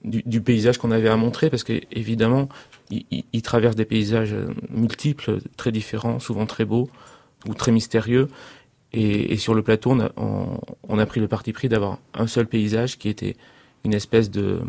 [0.03, 2.49] du, paysage qu'on avait à montrer parce que évidemment
[2.89, 4.35] il, il, il, traverse des paysages
[4.69, 6.89] multiples très différents souvent très beaux
[7.47, 8.27] ou très mystérieux
[8.93, 13.09] et, sur le plateau on a, pris le parti pris d'avoir un seul paysage qui
[13.09, 13.35] était
[13.83, 14.61] une espèce de,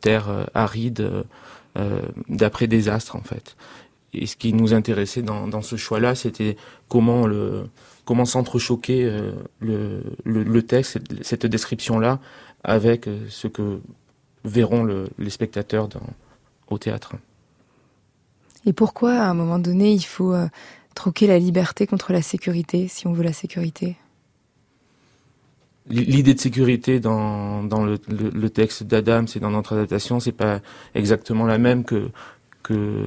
[0.00, 1.24] terre euh, aride
[1.76, 3.56] euh, d'après désastre en fait.
[4.12, 6.56] Et ce qui nous intéressait dans, ce choix-là, c'était
[6.88, 7.64] comment le
[8.04, 9.32] comment s'entrechoquer euh,
[10.24, 12.20] le, texte, cette description-là,
[12.62, 13.80] avec euh, ce que
[14.44, 16.02] verront le, les spectateurs dans,
[16.68, 17.12] au théâtre.
[18.66, 20.48] Et pourquoi, à un moment donné, il faut euh,
[20.94, 23.96] troquer la liberté contre la sécurité, si on veut la sécurité?
[25.86, 30.32] L'idée de sécurité dans, dans le, le, le texte d'Adam, c'est dans notre adaptation, c'est
[30.32, 30.60] pas
[30.94, 32.08] exactement la même que,
[32.62, 33.06] que,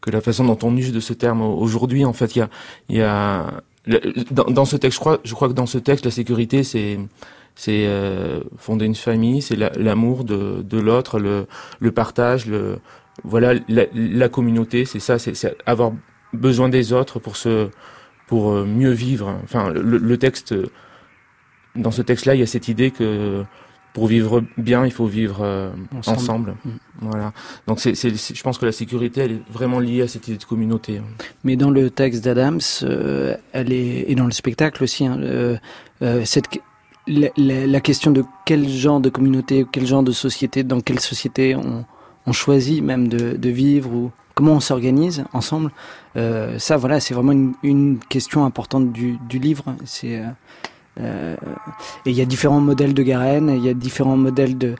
[0.00, 2.04] que la façon dont on use de ce terme aujourd'hui.
[2.04, 2.50] En fait, il y a,
[2.88, 3.62] il y a
[4.32, 6.98] dans, dans, ce texte, je crois, je crois que dans ce texte, la sécurité, c'est
[7.58, 11.46] c'est euh, fonder une famille, c'est l'amour la, de, de l'autre, le,
[11.80, 12.78] le partage, le
[13.24, 15.90] voilà la, la communauté, c'est ça, c'est avoir
[16.32, 17.68] besoin des autres pour se
[18.28, 19.36] pour euh, mieux vivre.
[19.42, 20.54] Enfin, le, le texte
[21.74, 23.42] dans ce texte-là, il y a cette idée que
[23.92, 26.18] pour vivre bien, il faut vivre euh, ensemble.
[26.18, 26.54] ensemble.
[26.64, 26.70] Mmh.
[27.00, 27.32] Voilà.
[27.66, 30.44] Donc c'est, je pense que la sécurité, elle est vraiment liée à cette idée de
[30.44, 31.00] communauté.
[31.42, 35.56] Mais dans le texte d'Adams, euh, elle est et dans le spectacle aussi, hein, euh,
[36.24, 36.46] cette
[37.08, 41.84] la, question de quel genre de communauté, quel genre de société, dans quelle société on,
[42.32, 45.70] choisit même de, vivre ou comment on s'organise ensemble.
[46.16, 49.64] Euh, ça, voilà, c'est vraiment une, question importante du, livre.
[49.84, 50.22] C'est
[51.00, 51.36] euh,
[52.04, 54.76] et il y a différents modèles de Garenne, il y a différents modèles de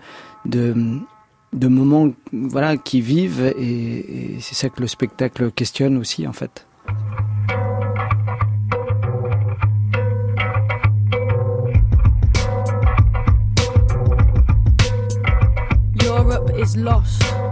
[1.54, 6.66] moments voilà, qui vivent, et, et c'est ça que le spectacle questionne aussi, en fait.
[16.58, 17.47] Is lost.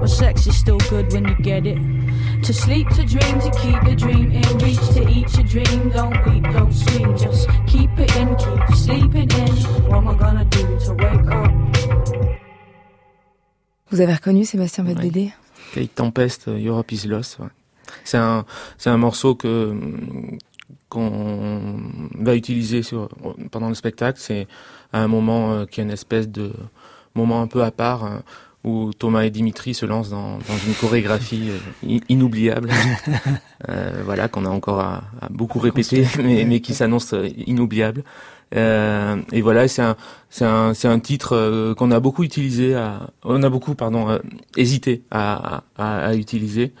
[0.00, 1.78] But sex is still good when you get it.
[2.42, 5.90] To sleep, to dream, to keep the dream in reach, to eat your dream.
[5.90, 9.54] Don't weep, don't scream, just keep it in, keep sleeping in.
[9.88, 11.50] What am I gonna do to wake up?
[13.90, 15.32] Vous avez reconnu Sébastien Vedbédé
[15.76, 15.86] ouais.
[15.86, 17.38] Tempest, Europe is Lost.
[17.38, 17.46] Ouais.
[18.04, 18.44] C'est un,
[18.76, 19.76] c'est un morceau que
[20.88, 21.60] qu'on
[22.20, 23.08] va utiliser sur,
[23.50, 24.18] pendant le spectacle.
[24.20, 24.46] C'est
[24.92, 26.52] un moment euh, qui est une espèce de
[27.14, 28.04] moment un peu à part.
[28.04, 28.22] Hein,
[28.64, 32.70] où Thomas et Dimitri se lancent dans, dans une chorégraphie euh, inoubliable,
[33.68, 38.04] euh, voilà qu'on a encore à, à beaucoup répéter, mais, mais qui s'annonce euh, inoubliable.
[38.56, 39.96] Euh, et voilà, c'est un,
[40.30, 44.18] c'est un, c'est un titre euh, qu'on a beaucoup utilisé, à, on a beaucoup, pardon,
[44.56, 46.72] hésité à, à, à utiliser.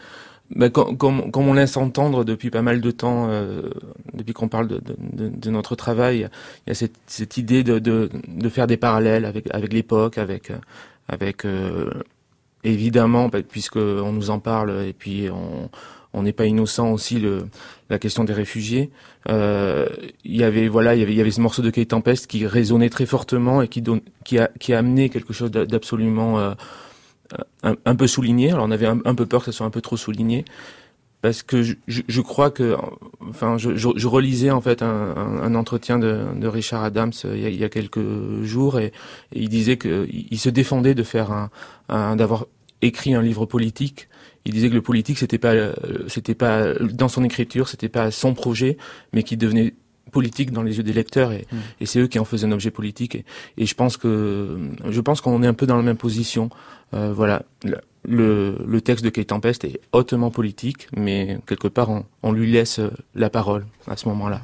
[0.54, 3.70] bah, comme, comme, comme, on laisse entendre depuis pas mal de temps, euh,
[4.14, 6.28] depuis qu'on parle de, de, de, notre travail,
[6.66, 10.16] il y a cette, cette idée de, de, de, faire des parallèles avec, avec l'époque,
[10.18, 10.52] avec,
[11.08, 11.90] avec euh,
[12.62, 15.70] évidemment, bah, puisque on nous en parle, et puis on
[16.14, 17.46] on n'est pas innocent aussi le,
[17.90, 18.90] la question des réfugiés.
[19.28, 19.86] Euh,
[20.24, 22.28] il y avait voilà, il y avait, il y avait ce morceau de Kate Tempest
[22.28, 26.38] qui résonnait très fortement et qui, donne, qui, a, qui a amené quelque chose d'absolument
[26.38, 26.54] euh,
[27.62, 28.52] un, peu souligné.
[28.52, 30.44] Alors on avait un, peu peur que ça soit un peu trop souligné
[31.24, 32.76] parce que je, crois que,
[33.26, 37.48] enfin, je, relisais en fait un, un entretien de, Richard Adams euh, il y, a,
[37.48, 38.92] il y a quelques jours et,
[39.32, 41.48] il disait que il se défendait de faire
[41.88, 42.44] un, d'avoir
[42.82, 44.10] écrit un livre politique.
[44.44, 45.54] Il disait que le politique c'était pas
[46.08, 48.76] c'était pas dans son écriture, c'était pas son projet,
[49.14, 49.72] mais qui devenait
[50.18, 51.56] politique dans les yeux des lecteurs et, mm.
[51.80, 53.14] et c'est eux qui en faisaient un objet politique.
[53.16, 53.24] Et,
[53.58, 56.48] et je pense que je pense qu'on est un peu dans la même position.
[56.94, 57.42] Euh, voilà.
[58.06, 62.52] Le, le, texte de Kate Tempest est hautement politique mais quelque part on, on lui
[62.52, 62.78] laisse
[63.14, 64.42] la parole à ce moment-là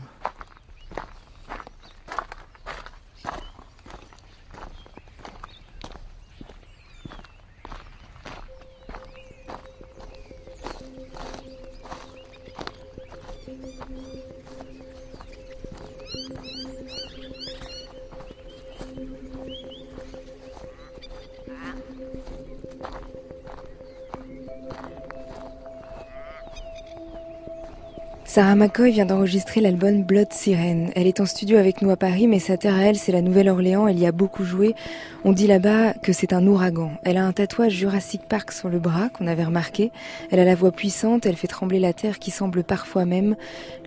[28.31, 30.93] Sarah McCoy vient d'enregistrer l'album Blood Siren.
[30.95, 33.23] Elle est en studio avec nous à Paris, mais sa terre à elle, c'est la
[33.23, 33.89] Nouvelle-Orléans.
[33.89, 34.77] Elle y a beaucoup joué.
[35.25, 36.93] On dit là-bas que c'est un ouragan.
[37.03, 39.91] Elle a un tatouage Jurassic Park sur le bras qu'on avait remarqué.
[40.31, 43.35] Elle a la voix puissante, elle fait trembler la terre qui semble parfois même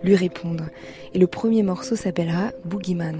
[0.02, 0.64] lui répondre.
[1.14, 3.16] Et le premier morceau s'appellera Boogeyman.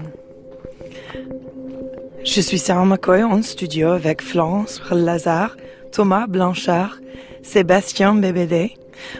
[2.23, 5.57] Je suis Sarah McCoy en studio avec Florence Lazare,
[5.91, 6.99] Thomas Blanchard,
[7.41, 8.75] Sébastien Bébédé,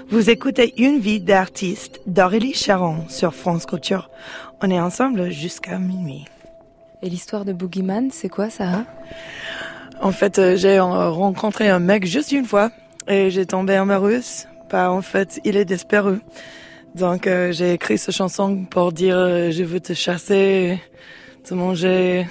[0.09, 4.09] vous écoutez Une vie d'artiste d'Aurélie Charon sur France Culture.
[4.61, 6.25] On est ensemble jusqu'à minuit.
[7.01, 8.83] Et l'histoire de Boogeyman, c'est quoi, Sarah?
[10.01, 12.71] En fait, euh, j'ai rencontré un mec juste une fois
[13.07, 14.47] et j'ai tombé amoureuse.
[14.69, 16.19] Bah, en fait, il est disparu.
[16.95, 20.81] Donc, euh, j'ai écrit cette chanson pour dire euh, je veux te chasser,
[21.43, 22.25] te manger,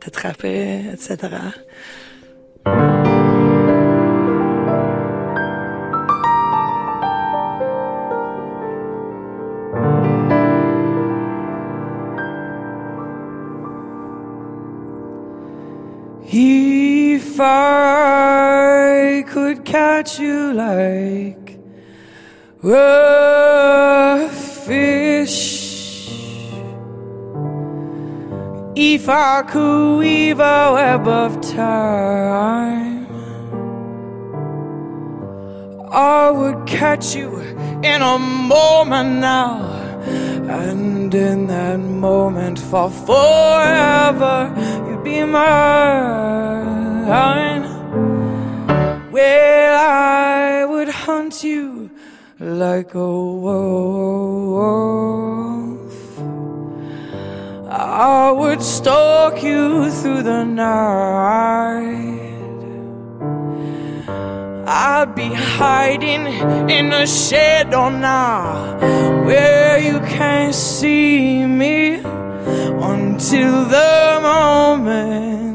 [0.00, 1.18] t'attraper, etc.
[17.40, 21.58] I could catch you like
[22.62, 26.10] a fish,
[28.76, 33.06] if I could weave a web of time,
[35.90, 37.38] I would catch you
[37.82, 39.78] in a moment now.
[40.50, 44.52] And in that moment for forever
[44.88, 46.89] you'd be mine.
[49.12, 51.90] Well, I would hunt you
[52.38, 53.12] like a
[53.44, 53.80] wolf.
[57.68, 62.20] I would stalk you through the night.
[64.66, 66.26] I'd be hiding
[66.70, 68.78] in a shadow now
[69.24, 72.00] where you can't see me
[72.92, 75.49] until the moment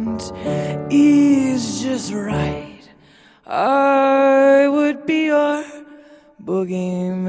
[0.95, 2.81] is just right.
[3.45, 5.63] I would be your
[6.43, 7.25] boogeyman,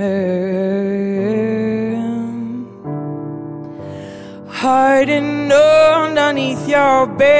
[4.49, 7.37] hiding underneath your bed.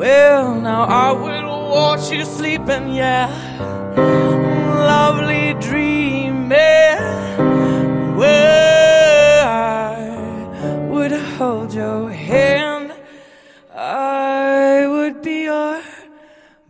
[0.00, 3.28] Well, now I will watch you sleeping, yeah,
[4.92, 6.48] lovely dreaming
[8.16, 9.19] where
[11.10, 12.92] I would hold your hand,
[13.74, 15.82] I would be your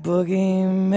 [0.03, 0.95] boogeyman.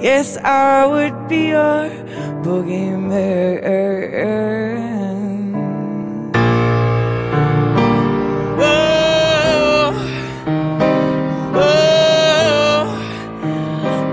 [0.00, 1.90] Yes, I would be your
[2.44, 3.64] boogeyman.
[8.58, 9.92] Whoa,
[11.58, 12.86] whoa.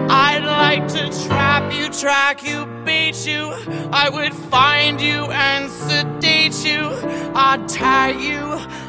[0.10, 3.52] I'd like to trap you, track you, beat you.
[3.91, 6.82] I would find you and sedate you.
[7.34, 8.41] I'd tie you,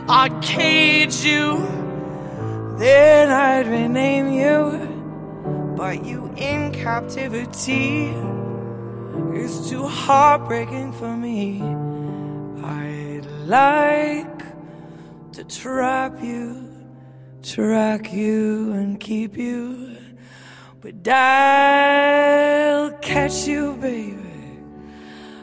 [0.09, 1.57] I'd cage you.
[2.79, 5.75] Then I'd rename you.
[5.77, 8.15] But you in captivity
[9.35, 11.63] is too heartbreaking for me.
[12.63, 14.43] I'd like
[15.33, 16.67] to trap you
[17.47, 19.96] track you and keep you,
[20.87, 24.15] but I'll catch you, baby,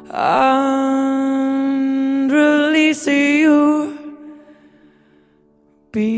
[0.09, 4.21] and release you
[5.91, 6.15] because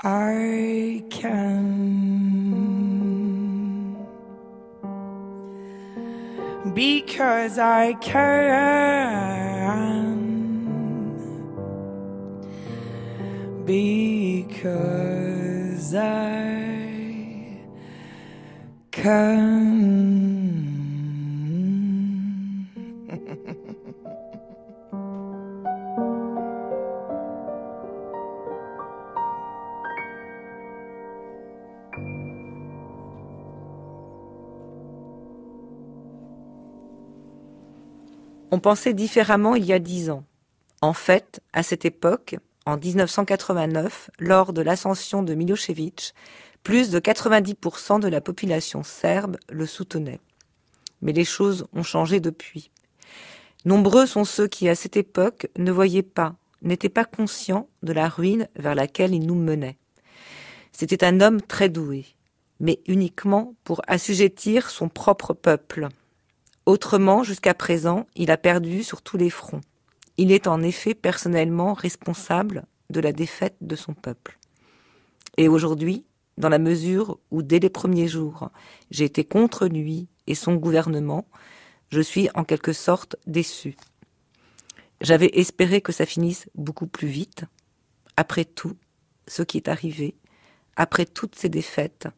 [0.00, 1.88] I can.
[6.72, 8.30] Because I can.
[13.66, 15.39] Because
[38.52, 40.24] On pensait différemment il y a dix ans.
[40.82, 42.36] En fait, à cette époque,
[42.70, 46.14] en 1989, lors de l'ascension de Milosevic,
[46.62, 50.20] plus de 90% de la population serbe le soutenait.
[51.02, 52.70] Mais les choses ont changé depuis.
[53.64, 58.08] Nombreux sont ceux qui, à cette époque, ne voyaient pas, n'étaient pas conscients de la
[58.08, 59.78] ruine vers laquelle il nous menait.
[60.72, 62.06] C'était un homme très doué,
[62.60, 65.88] mais uniquement pour assujettir son propre peuple.
[66.66, 69.62] Autrement, jusqu'à présent, il a perdu sur tous les fronts.
[70.16, 74.38] Il est en effet personnellement responsable de la défaite de son peuple.
[75.36, 76.04] Et aujourd'hui,
[76.38, 78.50] dans la mesure où dès les premiers jours,
[78.90, 81.26] j'ai été contre lui et son gouvernement,
[81.90, 83.76] je suis en quelque sorte déçu.
[85.00, 87.44] J'avais espéré que ça finisse beaucoup plus vite.
[88.16, 88.76] Après tout,
[89.26, 90.16] ce qui est arrivé,
[90.76, 92.08] après toutes ces défaites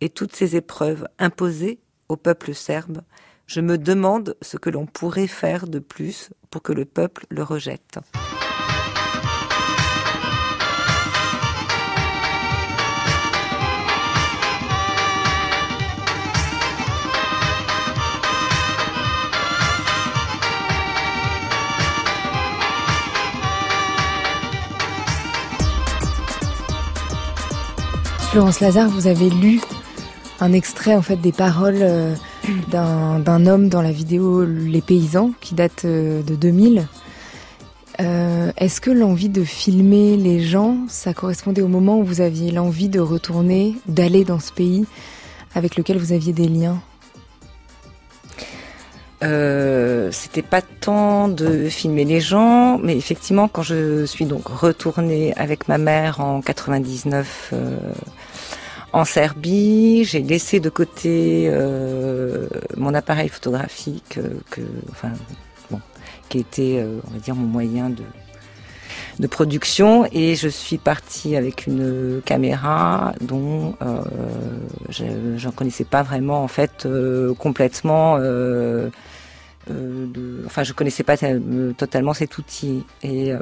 [0.00, 3.02] et toutes ces épreuves imposées au peuple serbe,
[3.50, 7.42] je me demande ce que l'on pourrait faire de plus pour que le peuple le
[7.42, 7.98] rejette.
[28.30, 29.60] Florence Lazare, vous avez lu
[30.38, 32.14] un extrait en fait des paroles euh,
[32.70, 36.86] d'un homme dans la vidéo Les paysans qui date euh, de 2000.
[38.00, 42.50] Euh, Est-ce que l'envie de filmer les gens, ça correspondait au moment où vous aviez
[42.50, 44.86] l'envie de retourner, d'aller dans ce pays
[45.54, 46.80] avec lequel vous aviez des liens?
[49.22, 55.34] Euh, c'était pas tant de filmer les gens, mais effectivement, quand je suis donc retournée
[55.36, 57.76] avec ma mère en 99 euh,
[58.92, 64.40] en Serbie, j'ai laissé de côté euh, mon appareil photographique, euh,
[66.28, 67.90] qui était, euh, on va dire, mon moyen
[69.18, 70.06] de production.
[70.12, 73.74] Et je suis partie avec une caméra dont
[74.88, 76.88] je n'en connaissais pas vraiment en fait
[77.38, 78.14] complètement
[80.46, 81.16] enfin je connaissais pas
[81.76, 82.84] totalement cet outil.
[83.02, 83.32] Et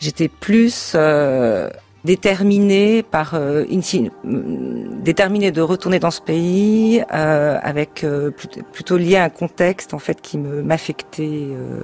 [0.00, 0.96] j'étais plus
[2.04, 9.16] déterminée par euh, mm, déterminée de retourner dans ce pays euh, avec euh, plutôt, lié
[9.16, 11.82] à un contexte en fait qui me m'affectait euh,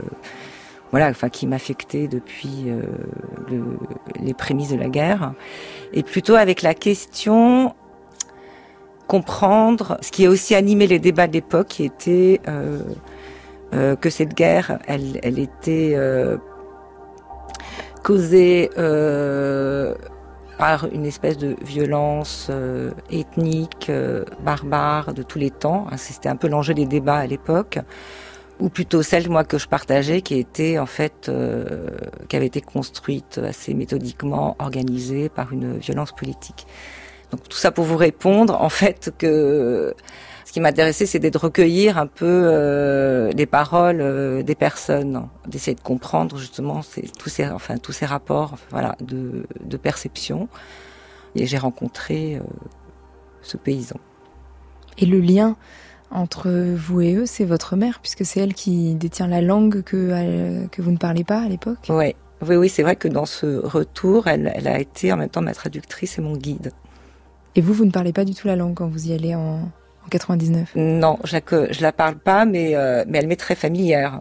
[0.91, 2.81] voilà, enfin qui m'affectait depuis euh,
[3.51, 3.63] le,
[4.21, 5.35] les prémices de la guerre,
[5.93, 7.75] et plutôt avec la question
[9.07, 14.35] comprendre ce qui a aussi animé les débats de l'époque, qui était euh, que cette
[14.35, 15.95] guerre, elle, elle était
[18.03, 19.95] causée euh,
[20.59, 25.87] par une espèce de violence euh, ethnique, euh, barbare de tous les temps.
[25.91, 27.79] Hein, C'était un peu l'enjeu des débats à l'époque
[28.59, 31.89] ou plutôt celle moi que je partageais qui était en fait euh,
[32.29, 36.67] qui avait été construite assez méthodiquement organisée par une violence politique.
[37.31, 39.95] Donc tout ça pour vous répondre en fait que
[40.49, 45.75] ce qui m'intéressait c'était de recueillir un peu euh, les paroles euh, des personnes, d'essayer
[45.75, 50.49] de comprendre justement ces, tous ces enfin tous ces rapports voilà de, de perception
[51.37, 52.41] et j'ai rencontré euh,
[53.43, 53.99] ce paysan.
[54.97, 55.55] Et le lien
[56.11, 59.97] entre vous et eux, c'est votre mère, puisque c'est elle qui détient la langue que,
[59.97, 62.17] euh, que vous ne parlez pas à l'époque Ouais.
[62.41, 65.43] Oui, oui, c'est vrai que dans ce retour, elle, elle a été en même temps
[65.43, 66.73] ma traductrice et mon guide.
[67.55, 69.69] Et vous, vous ne parlez pas du tout la langue quand vous y allez en,
[70.09, 73.55] en 99 Non, je la, je la parle pas, mais, euh, mais elle m'est très
[73.55, 74.21] familière.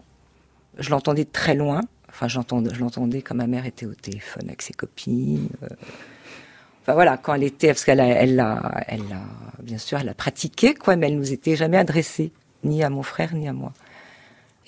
[0.78, 1.80] Je l'entendais de très loin.
[2.10, 2.38] Enfin, je
[2.80, 5.48] l'entendais quand ma mère était au téléphone avec ses copines.
[5.62, 5.68] euh.
[6.82, 9.20] Enfin voilà, quand elle était, parce qu'elle a, elle l'a, elle l'a,
[9.62, 12.32] bien sûr, elle a pratiqué quoi, mais elle nous était jamais adressée,
[12.64, 13.72] ni à mon frère ni à moi.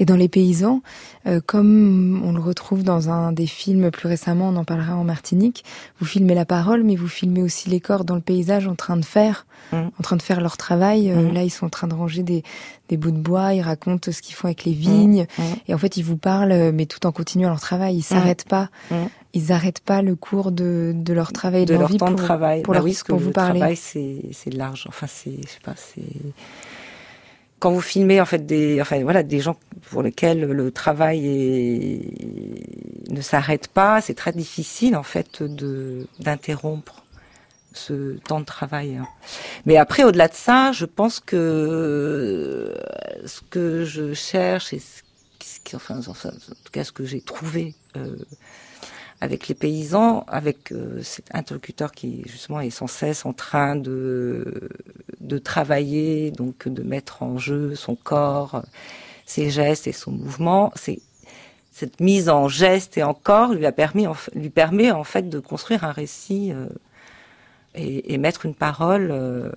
[0.01, 0.83] Et dans Les Paysans,
[1.29, 5.05] euh, comme on le retrouve dans un des films plus récemment, on en parlera en
[5.05, 5.63] Martinique,
[6.01, 8.97] vous filmez la parole, mais vous filmez aussi les corps dans le paysage en train
[8.97, 9.77] de faire, Mm.
[9.77, 11.11] en train de faire leur travail.
[11.11, 11.35] Euh, Mm.
[11.35, 12.43] Là, ils sont en train de ranger des,
[12.89, 15.27] des bouts de bois, ils racontent ce qu'ils font avec les vignes.
[15.39, 15.43] Mm.
[15.69, 17.97] Et en fait, ils vous parlent, euh, mais tout en continuant leur travail.
[17.97, 18.71] Ils s'arrêtent pas.
[19.33, 22.23] Ils arrêtent pas le cours de, de leur travail de, de leur temps pour, de
[22.23, 22.63] travail.
[22.63, 23.61] pour, Bah leur- oui, parce que pour vous le parler.
[23.61, 24.87] travail, c'est c'est large.
[24.89, 26.03] Enfin, c'est, je sais pas, c'est
[27.61, 29.57] quand vous filmez en fait des, enfin voilà, des gens
[29.91, 33.13] pour lesquels le travail est...
[33.13, 37.05] ne s'arrête pas, c'est très difficile en fait de d'interrompre
[37.73, 39.01] ce temps de travail.
[39.65, 42.75] Mais après, au-delà de ça, je pense que
[43.25, 45.03] ce que je cherche et ce
[45.75, 48.17] enfin, en tout cas, ce que j'ai trouvé euh,
[49.21, 54.69] avec les paysans, avec euh, cet interlocuteur qui justement est sans cesse en train de
[55.21, 58.63] de travailler, donc de mettre en jeu son corps,
[59.27, 60.73] ses gestes et son mouvement,
[61.73, 65.39] cette mise en geste et en corps lui a permis lui permet en fait de
[65.41, 66.69] construire un récit euh,
[67.75, 69.11] et, et mettre une parole.
[69.13, 69.51] euh,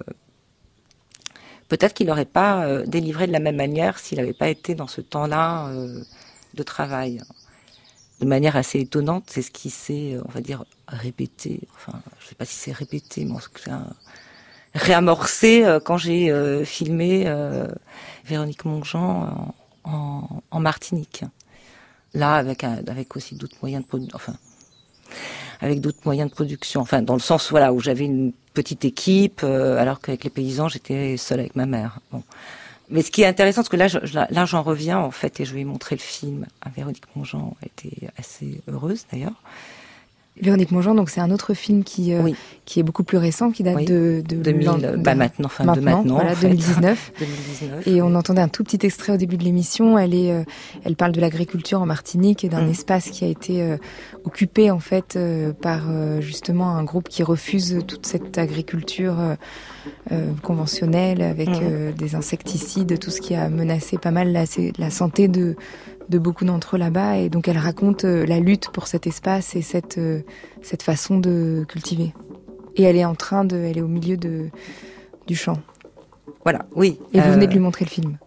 [1.70, 4.88] Peut-être qu'il n'aurait pas euh, délivré de la même manière s'il n'avait pas été dans
[4.88, 6.04] ce temps-là euh,
[6.54, 7.22] de travail.
[8.24, 11.60] De manière assez étonnante, c'est ce qui s'est, euh, on va dire, répété.
[11.76, 13.82] Enfin, je ne sais pas si c'est répété, mais en tout cas,
[14.74, 17.30] réamorcé euh, quand j'ai euh, filmé
[18.24, 19.54] Véronique Mongeant
[19.84, 21.26] en, Martinique.
[22.14, 24.16] Là, avec, avec aussi d'autres moyens de production.
[24.16, 24.36] Enfin,
[25.60, 26.80] avec d'autres moyens de production.
[26.80, 31.18] Enfin, dans le sens voilà où j'avais une petite équipe, alors qu'avec les paysans, j'étais
[31.18, 32.00] seule avec ma mère.
[32.10, 32.24] Bon.
[32.94, 33.98] Mais ce qui est intéressant, parce que là, je-
[34.34, 37.58] là, j'en reviens en fait, et je lui montrer le film à Véronique Mongeant.
[37.62, 39.34] Elle était assez heureuse d'ailleurs.
[40.42, 42.36] Véronique Mongeant, donc c'est un autre film qui, euh, Oui.
[42.66, 43.86] qui est beaucoup plus récent, qui date Oui.
[43.86, 46.48] de, de 2000, l'an- bah maintenant, enfin de maintenant, voilà, en fait.
[46.48, 47.12] 2019.
[47.20, 47.88] 2019.
[47.88, 49.98] Et on entendait un tout petit extrait au début de l'émission.
[49.98, 50.44] Elle est, euh,
[50.86, 52.70] elle parle de l'agriculture en Martinique et d'un Mm.
[52.72, 53.78] espace qui a été euh,
[54.24, 59.36] occupé en fait euh, par euh, justement un groupe qui refuse toute cette agriculture euh,
[60.12, 61.60] euh, conventionnelle avec Mm.
[61.62, 64.46] euh, des insecticides, tout ce qui a menacé pas mal la,
[64.80, 65.56] la santé de
[66.10, 67.18] de beaucoup d'entre eux là-bas.
[67.18, 70.22] Et donc elle raconte euh, la lutte pour cet espace et cette euh,
[70.62, 72.14] cette façon de cultiver.
[72.76, 74.50] Et elle est en train de, elle est au milieu de
[75.28, 75.58] du champ.
[76.44, 77.00] Voilà, oui.
[77.14, 78.18] Et vous Euh, venez de lui montrer le film.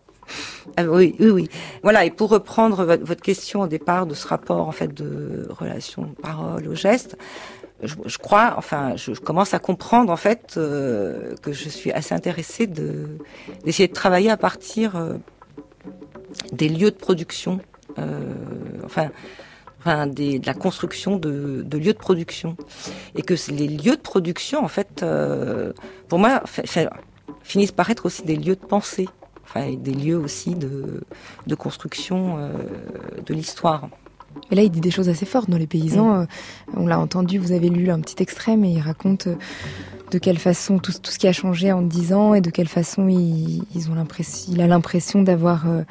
[0.77, 1.49] Ah oui, oui, oui.
[1.83, 6.14] Voilà, et pour reprendre votre, question au départ de ce rapport en fait de relation
[6.22, 7.16] parole au geste,
[7.83, 11.93] je, je crois, enfin, je, je commence à comprendre en fait euh, que je suis
[11.93, 13.18] assez intéressée de
[13.64, 15.14] d'essayer de travailler à partir euh,
[16.53, 17.61] des lieux de production,
[17.99, 18.34] euh,
[18.84, 19.11] enfin,
[19.78, 22.57] enfin des, de la construction de, de lieux de production,
[23.14, 25.72] et que les lieux de production en fait, euh,
[26.09, 26.43] pour moi,
[27.43, 29.09] finissent par être aussi des lieux de pensée
[29.47, 31.03] enfin, des lieux aussi de,
[31.47, 32.51] de construction euh,
[33.24, 33.89] de l'histoire.
[34.51, 36.14] Et là, il dit des choses assez fortes dans Les Paysans.
[36.14, 36.24] Euh,
[36.76, 39.37] on l'a entendu, vous avez lu un petit extrait, mais il raconte euh,
[40.11, 42.68] de quelle façon tout, tout ce qui a changé en dix ans et de quelle
[42.68, 45.82] façon il, ils ont l'impression, il a l'impression d'avoir euh,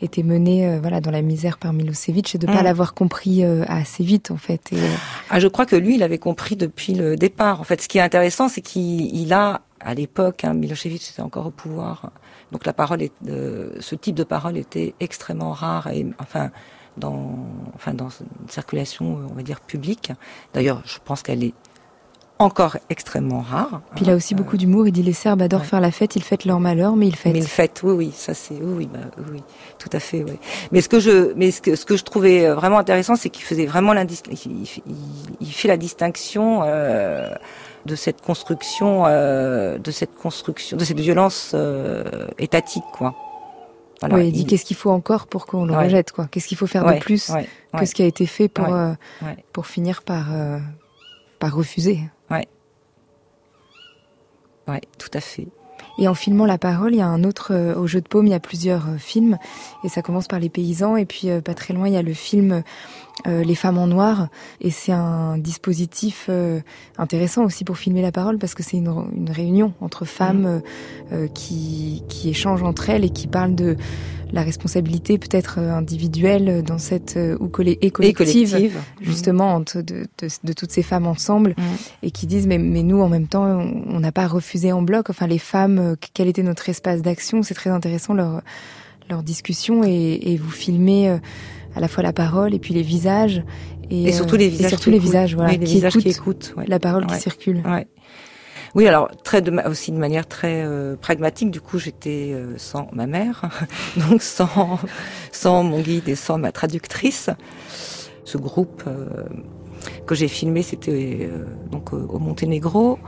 [0.00, 2.64] été mené euh, voilà, dans la misère par Milosevic et de ne pas Mm.
[2.64, 4.72] l'avoir compris euh, assez vite, en fait.
[4.72, 4.78] Et,
[5.30, 7.60] Ah, je crois que lui, il avait compris depuis le départ.
[7.60, 11.22] En fait, ce qui est intéressant, c'est qu'il il a, à l'époque, hein, Milosevic était
[11.22, 12.10] encore au pouvoir,
[12.52, 16.50] donc la parole, est, ce type de parole était extrêmement rare et enfin
[16.96, 17.30] dans,
[17.74, 20.12] enfin dans une circulation, on va dire publique.
[20.54, 21.54] D'ailleurs, je pense qu'elle est
[22.38, 23.82] encore extrêmement rare.
[23.94, 24.88] puis il a aussi Euh, beaucoup d'humour.
[24.88, 25.66] Il dit les Serbes adorent ouais.
[25.66, 27.34] faire la fête, ils fêtent leur malheur, mais ils fêtent.
[27.34, 28.98] Mais le fait, oui, oui, ça c'est, oui, oui, bah,
[29.30, 29.42] oui,
[29.78, 30.38] tout à fait, oui.
[30.72, 33.30] Mais ce que je, mais ce que, ce que je trouvais euh, vraiment intéressant, c'est
[33.30, 34.06] qu'il faisait vraiment il,
[34.46, 34.82] il-
[35.40, 37.32] il fait la distinction euh,
[37.86, 43.14] de cette construction, euh, de cette construction, de cette violence euh, étatique, quoi.
[44.08, 45.84] Voilà, Ouais, il dit qu'est-ce qu'il faut encore pour qu'on le Ouais.
[45.84, 46.26] rejette, quoi?
[46.26, 48.48] Qu'est-ce qu'il faut faire ouais, de plus ouais, que ouais, ce qui a été fait
[48.48, 48.72] pour, Ouais.
[48.72, 49.36] euh, ouais.
[49.52, 50.58] pour finir par, euh,
[51.38, 52.00] par refuser.
[54.68, 55.46] ouais, tout à fait.
[55.98, 58.26] Et en filmant la parole, il y a un autre euh, au jeu de paume,
[58.26, 59.38] il y a plusieurs films
[59.84, 62.14] et ça commence par les paysans et puis pas très loin il y a le
[62.14, 62.62] film
[63.26, 64.28] euh, Les femmes en noir.
[64.60, 66.60] Et c'est un dispositif euh,
[66.98, 70.60] intéressant aussi pour filmer la parole parce que c'est une, une réunion entre femmes euh,
[71.12, 73.76] euh, qui qui échangent entre elles et qui parlent de
[74.32, 78.50] la responsabilité peut-être euh, individuelle dans cette euh, ou colle- et Et collective.
[78.50, 78.78] collective.
[79.02, 81.64] justement entre de, de, de toutes ces femmes ensemble Mhm.
[82.02, 84.80] et qui disent mais, mais nous en même temps on on n'a pas refusé en
[84.82, 85.10] bloc.
[85.10, 87.42] Enfin les femmes euh, quel était notre espace d'action?
[87.42, 88.40] C'est très intéressant leur
[89.12, 91.18] leur discussion et, et vous filmez euh,
[91.74, 93.42] à la fois la parole et puis les visages
[93.90, 94.70] et, Et surtout euh, les visages.
[94.70, 95.06] surtout qui les écoutent.
[95.06, 96.54] visages voilà Oui, les qui visages qui écoutent écoutent.
[96.56, 96.64] ouais.
[96.66, 97.86] la parole qui circule Ouais.
[98.74, 101.50] Oui, alors très de, aussi de manière très euh, pragmatique.
[101.50, 103.50] Du coup, j'étais euh, sans ma mère,
[104.08, 104.78] donc sans
[105.30, 107.28] sans mon guide et sans ma traductrice.
[108.24, 109.24] Ce groupe euh,
[110.06, 111.28] que j'ai filmé, c'était
[111.70, 112.98] donc au Monténégro.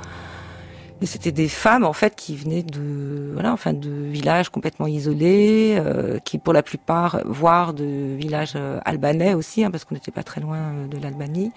[1.04, 5.78] Et c'était des femmes en fait qui venaient de voilà enfin de villages complètement isolés,
[6.24, 10.40] qui pour la plupart voire de villages albanais aussi, hein, parce qu'on n'était pas très
[10.40, 11.52] loin de l'Albanie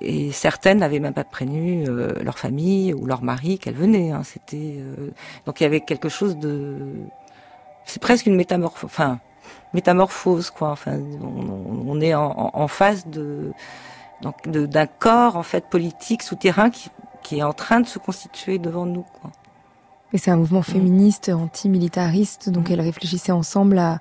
[0.00, 4.10] et certaines n'avaient même pas prévenu euh, leur famille ou leur mari qu'elles venaient.
[4.10, 4.22] Hein.
[4.24, 5.10] C'était euh,
[5.46, 6.78] donc il y avait quelque chose de,
[7.84, 9.18] c'est presque une métamorphose, enfin
[9.74, 10.70] métamorphose quoi.
[10.70, 13.52] Enfin, on, est en, en, face de
[14.22, 16.90] donc d'un corps en fait politique souterrain qui,
[17.22, 19.04] qui est en train de se constituer devant nous.
[19.20, 19.30] Quoi.
[20.12, 22.72] Et c'est un mouvement féministe, anti-militariste, donc mm.
[22.72, 24.00] elles réfléchissaient ensemble à,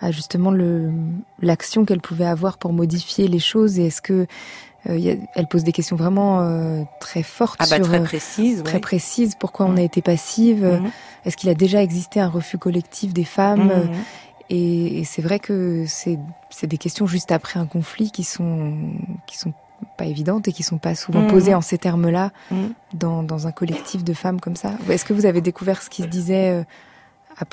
[0.00, 0.52] à justement
[1.40, 3.78] l'action qu'elles pouvaient avoir pour modifier les choses.
[3.78, 4.26] Et est-ce que
[4.88, 8.78] euh, elle pose des questions vraiment euh, très fortes, ah bah, très euh, précises, très
[8.78, 9.34] précises.
[9.38, 10.90] Pourquoi on a été passive mhm.
[11.24, 13.90] Est-ce qu'il a déjà existé un refus collectif des femmes mhm.
[14.48, 16.18] Et, c'est vrai que c'est
[16.66, 18.74] des questions juste après un conflit qui sont
[19.26, 19.52] qui sont
[19.96, 21.30] pas évidentes et qui sont pas souvent mhm.
[21.30, 22.32] posées en ces termes-là
[22.94, 24.72] dans, dans un collectif de femmes comme ça.
[24.88, 26.64] Est-ce que vous avez découvert ce qui se disait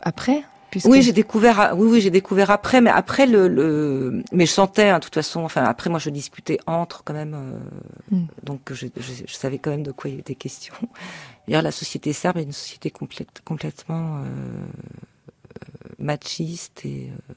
[0.04, 0.44] après?
[0.86, 1.74] Oui, j'ai découvert.
[1.78, 4.24] Oui, oui, j'ai découvert après, mais après le, le...
[4.32, 5.42] mais je sentais, hein, de toute façon.
[5.42, 8.16] Enfin, après, moi, je discutais entre quand même, euh...
[8.16, 8.28] mm.
[8.44, 10.74] donc je, je, je, savais quand même de quoi il était question.
[11.48, 17.34] D'ailleurs, la société serbe est une société complète, complètement euh, euh machiste et, euh,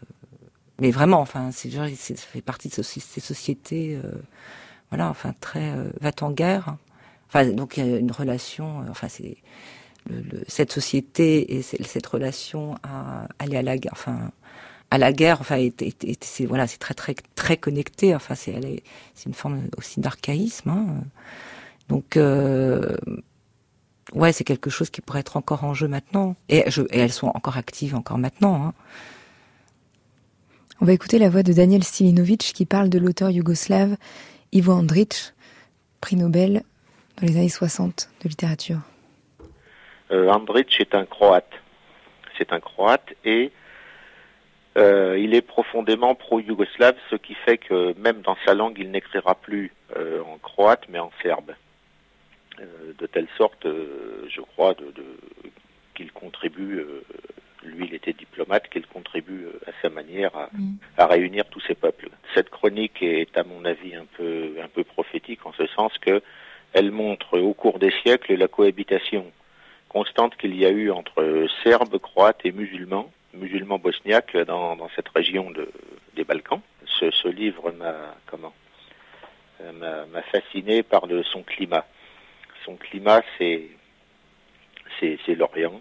[0.81, 4.13] mais vraiment, enfin, c'est ça fait partie de ces sociétés, euh,
[5.01, 6.77] enfin très va en guerre.
[7.29, 8.85] Enfin, donc il y a une relation.
[8.91, 9.37] enfin, c'est
[10.09, 14.31] le, cette société et cette relation à aller à la guerre, enfin
[14.91, 15.69] à la guerre, enfin,
[16.21, 18.15] c'est voilà, c'est très très très connecté.
[18.15, 18.55] Enfin, c'est
[19.27, 20.71] une forme aussi d'archaïsme.
[20.71, 20.87] Hein.
[21.89, 22.97] Donc, euh,
[24.15, 26.37] ouais, c'est quelque chose qui pourrait être encore en jeu maintenant.
[26.49, 28.67] Et elles sont encore actives encore maintenant.
[28.67, 28.75] Hein.
[30.81, 33.97] On va écouter la voix de Daniel Stilinovic qui parle de l'auteur yougoslave
[34.57, 35.35] Ivo Andrić,
[36.01, 36.63] prix Nobel
[37.21, 38.79] dans les années 60 de littérature.
[40.11, 41.53] Euh, Andrić est un Croate.
[42.39, 43.53] C'est un Croate et
[44.79, 49.35] euh, il est profondément pro-yougoslave, ce qui fait que même dans sa langue, il n'écrira
[49.35, 51.53] plus euh, en croate, mais en serbe.
[52.59, 54.91] de telle sorte, je crois, de,
[55.95, 56.83] qu'il contribue,
[57.67, 60.77] lui il était diplomate, qu'il contribue à sa manière à, mm.
[60.99, 62.09] à, réunir tous ces peuples.
[62.35, 66.23] Cette chronique est, à mon avis, un peu, un peu prophétique en ce sens que
[66.73, 69.33] elle montre au cours des siècles la cohabitation
[69.89, 75.09] constante qu'il y a eu entre Serbes, Croates et musulmans, musulmans bosniaques dans, dans cette
[75.09, 75.71] région de,
[76.15, 76.61] des Balkans.
[76.85, 78.53] Ce, ce livre m'a comment
[79.63, 81.87] euh, m'a fasciné par le, son climat.
[82.65, 83.69] Son climat, c'est
[85.01, 85.81] c'est l'Orient,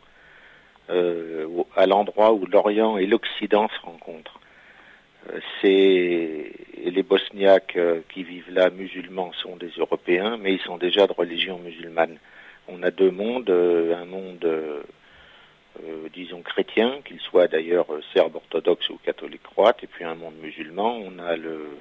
[0.89, 4.39] euh, à l'endroit où l'Orient et l'Occident se rencontrent.
[5.29, 6.51] Euh, c'est
[6.83, 11.13] les Bosniaques euh, qui vivent là, musulmans, sont des Européens, mais ils sont déjà de
[11.13, 12.17] religion musulmane
[12.67, 14.47] on a deux mondes, euh, un monde,
[16.13, 20.97] disons, chrétien, qu'il soit d'ailleurs serbe orthodoxe ou catholique croate, et puis un monde musulman.
[20.97, 21.77] On a le,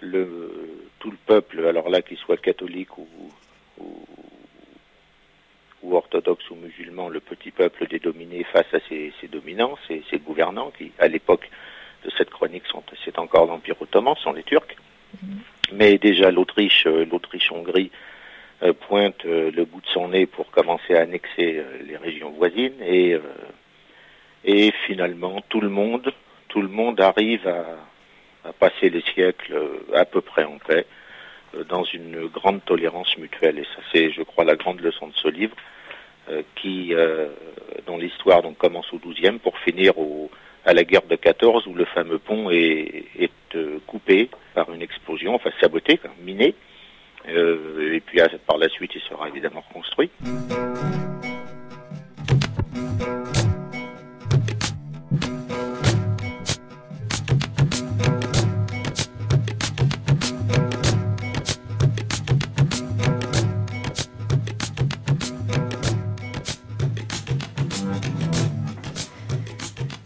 [0.00, 0.50] le
[0.98, 3.08] tout le peuple, alors là, qu'il soit catholique ou,
[3.78, 4.04] ou,
[5.92, 10.72] orthodoxe ou musulman, le petit peuple des dominés face à ses, dominants, ses, ses, gouvernants,
[10.76, 11.50] qui, à l'époque
[12.04, 14.76] de cette chronique, sont, c'est encore l'Empire ottoman, sont les Turcs.
[15.16, 15.72] Mm-hmm.
[15.72, 17.90] Mais déjà l'Autriche, l'Autriche-Hongrie,
[18.62, 22.30] euh, pointe euh, le bout de son nez pour commencer à annexer euh, les régions
[22.30, 23.16] voisines et
[24.44, 26.12] et finalement tout le monde
[26.48, 27.64] tout le monde arrive à,
[28.48, 29.58] à passer les siècles
[29.92, 30.86] à peu près en paix
[31.68, 35.28] dans une grande tolérance mutuelle et ça c'est je crois la grande leçon de ce
[35.28, 35.56] livre
[36.56, 36.94] qui
[37.86, 40.30] dont l'histoire donc commence au XIIe pour finir au
[40.64, 43.30] à la guerre de 14 où le fameux pont est, est
[43.86, 46.54] coupé par une explosion, enfin saboté, miné,
[47.28, 50.10] euh, et puis par la suite, il sera évidemment reconstruit.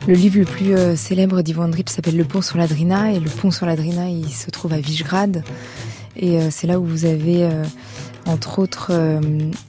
[0.09, 3.21] Le livre le plus euh, célèbre d'Ivo Andrić s'appelle Le pont sur la Drina et
[3.21, 5.45] le pont sur la Drina il se trouve à Visegrad
[6.17, 7.63] et euh, c'est là où vous avez, euh,
[8.25, 8.91] entre autres,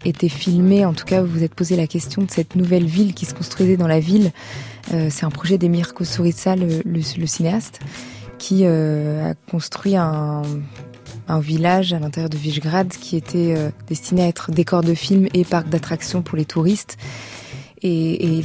[0.06, 0.86] été filmé.
[0.86, 3.34] En tout cas, vous vous êtes posé la question de cette nouvelle ville qui se
[3.34, 4.32] construisait dans la ville.
[4.90, 7.82] c'est un projet d'Emir Kusturica, le, cinéaste,
[8.38, 10.42] qui a construit un,
[11.28, 13.56] un village à l'intérieur de Visegrad qui était
[13.88, 16.98] destiné à être décor de film et parc d'attractions pour les touristes.
[17.82, 18.44] Et, et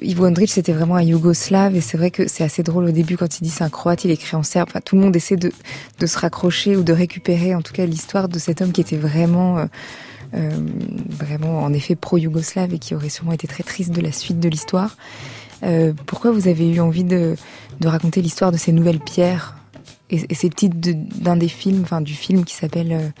[0.00, 1.76] Ivo Andrić, c'était vraiment un yougoslave.
[1.76, 4.04] Et c'est vrai que c'est assez drôle au début quand il dit c'est un croate,
[4.04, 4.68] il écrit en serbe.
[4.70, 5.52] Enfin, tout le monde essaie de,
[5.98, 8.96] de se raccrocher ou de récupérer en tout cas l'histoire de cet homme qui était
[8.96, 9.58] vraiment...
[9.58, 9.66] Euh,
[10.34, 10.50] euh,
[11.08, 14.48] vraiment en effet pro-yougoslave et qui aurait sûrement été très triste de la suite de
[14.50, 14.98] l'histoire.
[15.62, 17.34] Euh, pourquoi vous avez eu envie de,
[17.80, 19.56] de raconter l'histoire de ces nouvelles pierres
[20.10, 20.50] et, et c'est
[21.22, 23.12] d'un des films, enfin du film qui s'appelle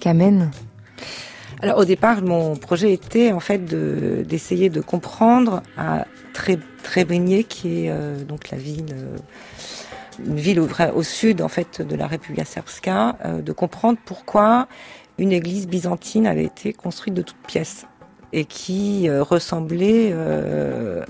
[0.00, 0.50] Kamen?
[1.60, 6.06] Alors au départ, mon projet était en fait d'essayer de, comprendre à
[6.82, 9.16] Trebrinje, qui est euh, donc la ville, euh,
[10.24, 14.68] une ville au, au, sud en fait de la République Srpska, euh, de comprendre pourquoi
[15.18, 17.86] une église byzantine avait été construite de toutes pièces
[18.32, 20.12] et qui ressemblait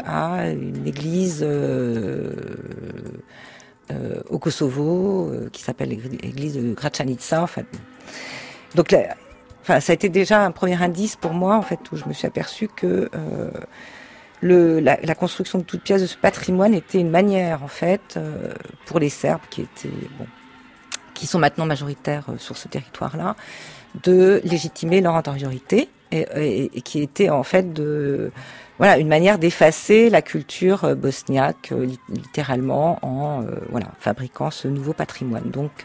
[0.06, 1.44] à une église
[4.30, 7.42] au Kosovo qui s'appelle l'église de Gračanica.
[7.42, 7.66] En fait.
[8.76, 8.94] Donc
[9.68, 12.26] Ça a été déjà un premier indice pour moi, en fait, où je me suis
[12.26, 17.68] aperçu que euh, la, construction de toute pièce de ce patrimoine était une manière, en
[17.68, 18.54] fait, euh,
[18.86, 20.26] pour les Serbes qui étaient, bon,
[21.12, 23.36] qui sont maintenant majoritaires euh, sur ce territoire-là,
[24.04, 28.30] de légitimer leur antériorité et, qui était en fait de
[28.78, 31.72] voilà une manière d'effacer la culture bosniaque
[32.08, 35.50] littéralement en voilà fabriquant ce nouveau patrimoine.
[35.50, 35.84] Donc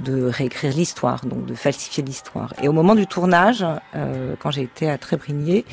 [0.00, 2.54] de réécrire l'histoire, donc de falsifier l'histoire.
[2.62, 5.64] Et au moment du tournage, euh, quand j'ai été à Trébrigné,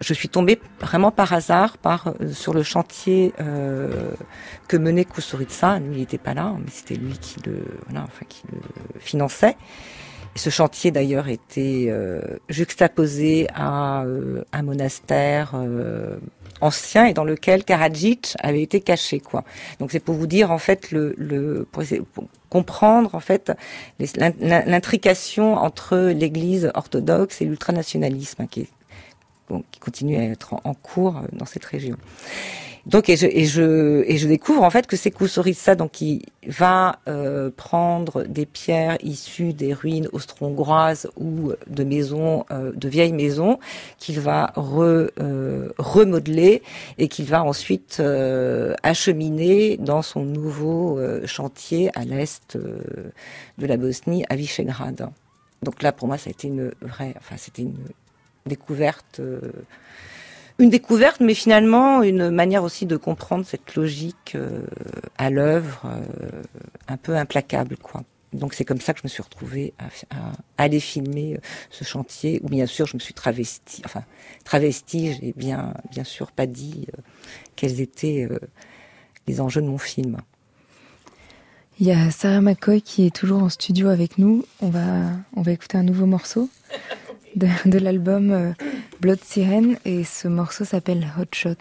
[0.00, 4.10] je suis tombée vraiment par hasard par euh, sur le chantier euh,
[4.68, 5.78] que menait Kusturica.
[5.78, 9.56] Lui, il n'était pas là, mais c'était lui qui le, voilà, enfin, qui le finançait.
[10.36, 12.20] Ce chantier d'ailleurs était euh,
[12.50, 16.18] juxtaposé à euh, un monastère euh,
[16.60, 19.44] ancien et dans lequel Karadzic avait été caché quoi.
[19.80, 21.84] Donc c'est pour vous dire en fait le, le pour,
[22.48, 23.52] comprendre en fait
[23.98, 28.68] l'intrication entre l'Église orthodoxe et l'ultranationalisme qui,
[29.70, 31.96] qui continue à être en, cours dans cette région.
[32.86, 36.24] Donc et je et je et je découvre en fait que c'est Kousoritsa donc qui
[36.46, 43.12] va euh, prendre des pierres issues des ruines austro-hongroises ou de maisons euh, de vieilles
[43.12, 43.58] maisons
[43.98, 46.62] qu'il va re, euh, remodeler
[46.98, 53.76] et qu'il va ensuite euh, acheminer dans son nouveau euh, chantier à l'est de la
[53.76, 55.08] Bosnie à Visegrad.
[55.64, 57.74] Donc là pour moi ça a été une vraie enfin c'était une
[58.46, 59.20] découverte
[60.58, 64.62] une découverte, mais finalement une manière aussi de comprendre cette logique euh,
[65.18, 66.42] à l'œuvre, euh,
[66.88, 67.76] un peu implacable.
[68.32, 69.84] Donc c'est comme ça que je me suis retrouvée à,
[70.16, 71.40] à, aller filmer euh,
[71.70, 74.04] ce chantier, où bien sûr je me suis travestie, enfin
[74.44, 76.86] travestie, j'ai bien bien sûr pas dit
[77.54, 78.28] quels étaient
[79.26, 80.18] les enjeux de mon film.
[81.78, 84.46] Il y a Sarah McCoy qui est toujours en studio avec nous.
[84.60, 86.48] On va on va écouter un nouveau morceau
[87.36, 88.52] de, l'album euh,
[89.00, 91.56] Blood Siren et ce morceau s'appelle Hot Shot.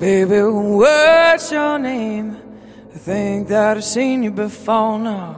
[0.00, 2.43] Baby, what's your name?
[3.04, 5.36] Think that I've seen you before now.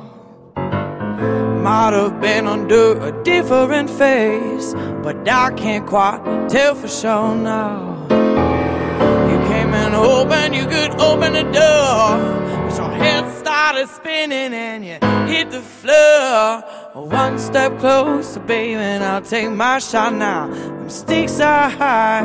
[0.54, 8.06] Might have been under a different face, but I can't quite tell for sure now.
[8.08, 14.84] You came and opened, you could open the door, but your head started spinning and
[14.84, 16.62] you hit the floor.
[17.04, 20.46] One step closer, baby, and I'll take my shot now.
[20.46, 22.22] Them stakes are high,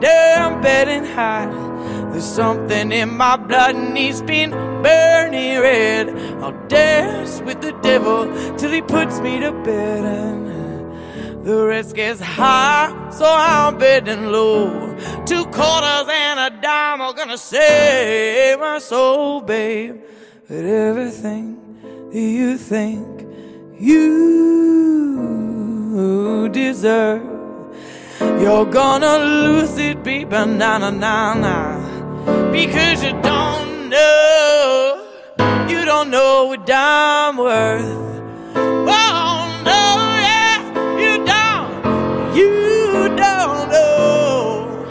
[0.00, 1.71] damn betting high.
[2.12, 6.10] There's something in my blood and he's been burning red.
[6.42, 8.26] I'll dance with the devil
[8.58, 10.04] till he puts me to bed.
[10.04, 14.94] And the risk is high, so I'm betting low.
[15.24, 19.96] Two quarters and a dime are gonna save my soul, babe.
[20.48, 21.58] But everything
[22.12, 23.26] you think
[23.80, 24.32] you
[26.52, 27.30] deserve.
[28.20, 31.71] You're gonna lose it, baby, na na na na
[32.52, 35.06] because you don't know,
[35.68, 37.84] you don't know what I'm worth.
[38.54, 39.82] Oh no,
[40.28, 40.58] yeah,
[40.98, 41.70] you don't,
[42.36, 44.86] you don't know.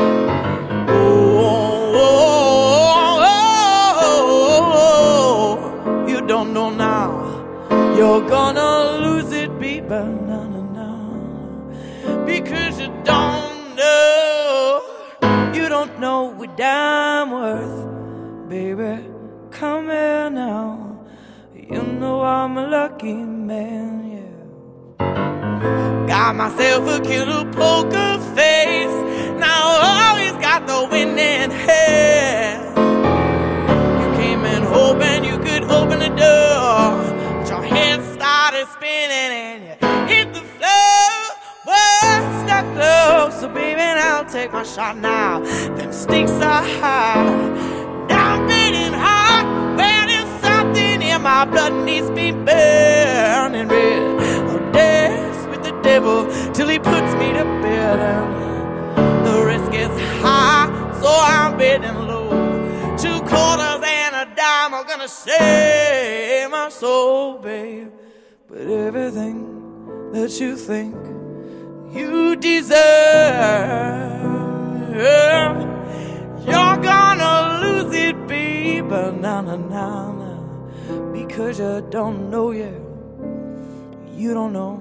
[0.89, 3.19] Oh, oh,
[4.03, 7.09] oh, oh, you don't know now.
[7.95, 10.89] You're gonna lose it, baby, no, no, no,
[12.25, 14.82] because you don't know,
[15.53, 17.00] you don't know what I'm
[22.51, 24.11] I'm a lucky man,
[24.99, 26.05] yeah.
[26.05, 28.97] Got myself a killer poker face.
[29.39, 32.75] Now I always got the winning hand.
[34.01, 37.39] You came in hoping you could open the door.
[37.39, 41.09] But your head started spinning and you hit the floor.
[41.65, 43.39] Well, stuck close.
[43.39, 45.39] So, baby, I'll take my shot now.
[45.77, 47.61] Them stakes are high.
[51.22, 54.01] My blood needs to be burning red.
[54.49, 57.99] I'll dance with the devil till he puts me to bed.
[57.99, 59.91] And the risk is
[60.22, 60.67] high,
[61.01, 62.30] so I'm bidding low.
[62.97, 67.91] Two quarters and a dime are gonna save my soul, babe.
[68.49, 70.95] But everything that you think
[71.95, 72.72] you deserve,
[76.47, 78.91] you're gonna lose it, babe.
[79.22, 80.20] Na na na
[81.13, 82.79] because you don't know yet.
[84.15, 84.75] You don't know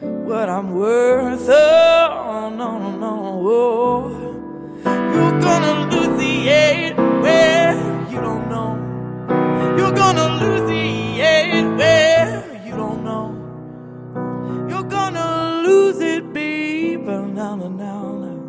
[0.00, 1.48] what I'm worth.
[1.48, 3.14] Oh, no, no, no.
[3.48, 4.08] Oh.
[5.14, 7.74] You're gonna lose the eight where
[8.10, 8.70] you don't know.
[9.78, 13.24] You're gonna lose the eight where you don't know.
[14.68, 17.04] You're gonna lose it, baby.
[17.08, 18.40] Oh, now, now, now, now.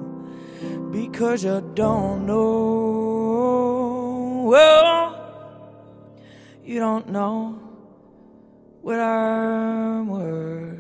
[0.92, 3.38] Because you don't know.
[4.50, 4.87] Well,
[6.78, 7.60] you don't know
[8.84, 10.78] what I'm worth.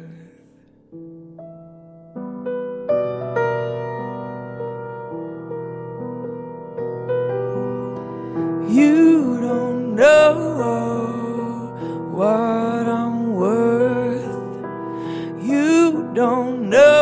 [8.69, 10.33] You don't know
[12.13, 14.21] what I'm worth.
[15.41, 16.96] You don't know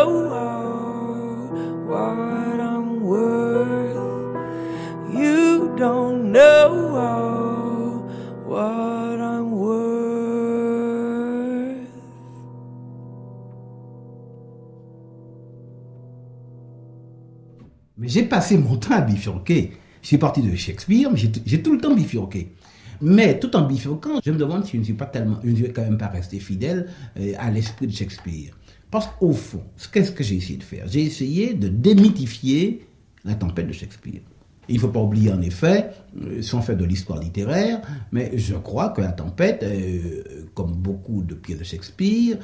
[18.16, 19.74] j'ai passé mon temps à bifurquer.
[20.01, 22.53] Je suis parti de Shakespeare, mais j'ai tout le temps bifurqué.
[23.01, 25.55] Mais tout en bifurquant, je me demande si je ne suis pas tellement, je ne
[25.55, 26.88] vais quand même pas rester fidèle
[27.20, 28.57] euh, à l'esprit de Shakespeare.
[28.89, 30.88] Parce qu'au fond, qu'est-ce que j'ai essayé de faire?
[30.88, 32.88] J'ai essayé de démythifier
[33.26, 34.22] la tempête de Shakespeare.
[34.70, 35.89] Il ne faut pas oublier en effet,
[36.22, 37.82] euh, sans faire de l'histoire littéraire,
[38.13, 42.38] mais je crois que la tempête, euh, comme beaucoup de pièces de Shakespeare,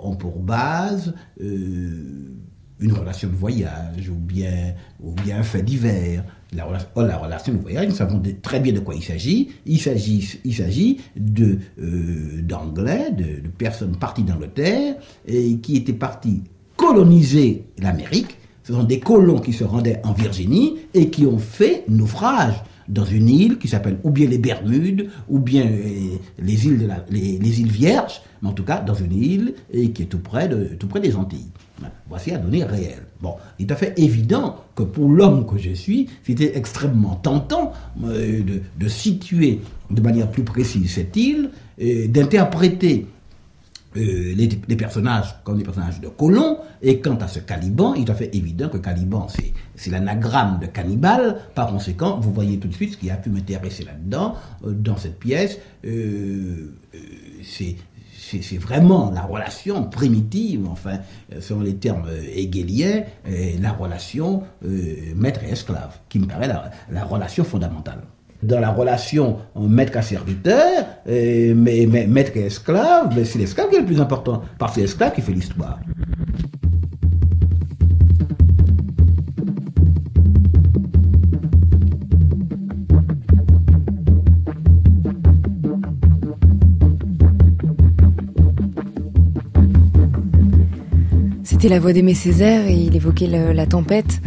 [0.00, 1.12] ont pour base
[2.82, 6.24] une relation de voyage ou bien, ou bien un fait divers.
[6.54, 9.50] La, oh, la relation de voyage, nous savons très bien de quoi il s'agit.
[9.64, 16.42] Il s'agit, il de, euh, d'Anglais, de, de personnes parties d'Angleterre et qui étaient parties
[16.76, 18.36] coloniser l'Amérique.
[18.64, 22.54] Ce sont des colons qui se rendaient en Virginie et qui ont fait naufrage
[22.88, 26.86] dans une île qui s'appelle ou bien les Bermudes ou bien euh, les îles de
[26.86, 30.06] la- les, les îles Vierges, mais en tout cas dans une île et qui est
[30.06, 31.50] tout près de tout près des Antilles.
[32.08, 33.02] Voici la donnée réelle.
[33.20, 37.16] Bon, il est tout à fait évident que pour l'homme que je suis, c'était extrêmement
[37.16, 37.72] tentant
[38.04, 39.60] euh, de, de situer
[39.90, 43.06] de manière plus précise cette île, et d'interpréter
[43.96, 46.58] euh, les, les personnages comme des personnages de colons.
[46.80, 50.58] Et quant à ce Caliban, il est tout à fait évident que Caliban, c'est, l'anagramme
[50.60, 51.38] de cannibale.
[51.54, 54.34] Par conséquent, vous voyez tout de suite ce qui a pu m'intéresser là-dedans,
[54.64, 55.58] euh, dans cette pièce.
[55.84, 56.98] euh, euh,
[57.42, 57.76] c'est,
[58.40, 60.98] c'est, vraiment la relation primitive, enfin,
[61.32, 63.02] euh, selon les termes hegeliens,
[63.60, 64.44] la relation
[65.16, 68.02] maître esclave, qui me paraît la relation fondamentale
[68.42, 73.76] dans la relation maître à serviteur, mais, mais maître et esclave, ben, c'est l'esclave qui
[73.76, 75.78] est le plus important, parce que c'est l'esclave qui fait l'histoire.
[91.44, 94.20] C'était la voix d'Aimé Césaire et il évoquait la tempête.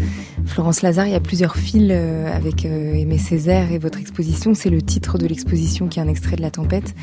[0.45, 4.53] Florence Lazare, il y a plusieurs fils euh, avec euh, Aimé Césaire et votre exposition.
[4.53, 6.95] C'est le titre de l'exposition qui est un extrait de la tempête.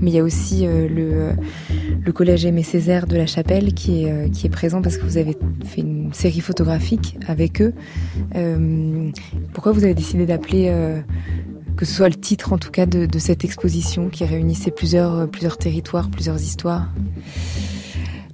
[0.00, 1.36] Mais il y a aussi euh,
[2.04, 5.82] le, collège Aimé Césaire de la Chapelle qui est, présent parce que vous avez fait
[5.82, 7.74] une série photographique avec eux.
[9.52, 10.72] Pourquoi vous avez décidé d'appeler,
[11.76, 15.28] que ce soit le titre en tout cas de, cette exposition qui réunissait plusieurs
[15.58, 16.88] territoires, plusieurs histoires?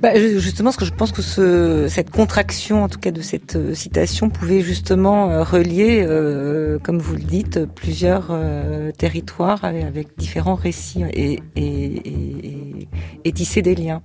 [0.02, 3.54] Bah, justement, parce que je pense que ce, cette contraction, en tout cas de cette
[3.54, 8.36] euh, citation, pouvait justement euh, relier, euh, comme vous le dites, plusieurs
[8.98, 12.88] territoires avec, différents récits et, et, et,
[13.24, 14.02] et, tisser des liens.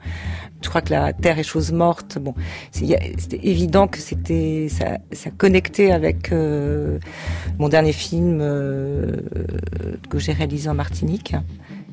[0.61, 2.19] Je crois que la Terre est chose morte.
[2.19, 2.35] Bon,
[2.71, 10.75] c'était évident que c'était ça, ça connectait avec mon dernier film que j'ai réalisé en
[10.75, 11.33] Martinique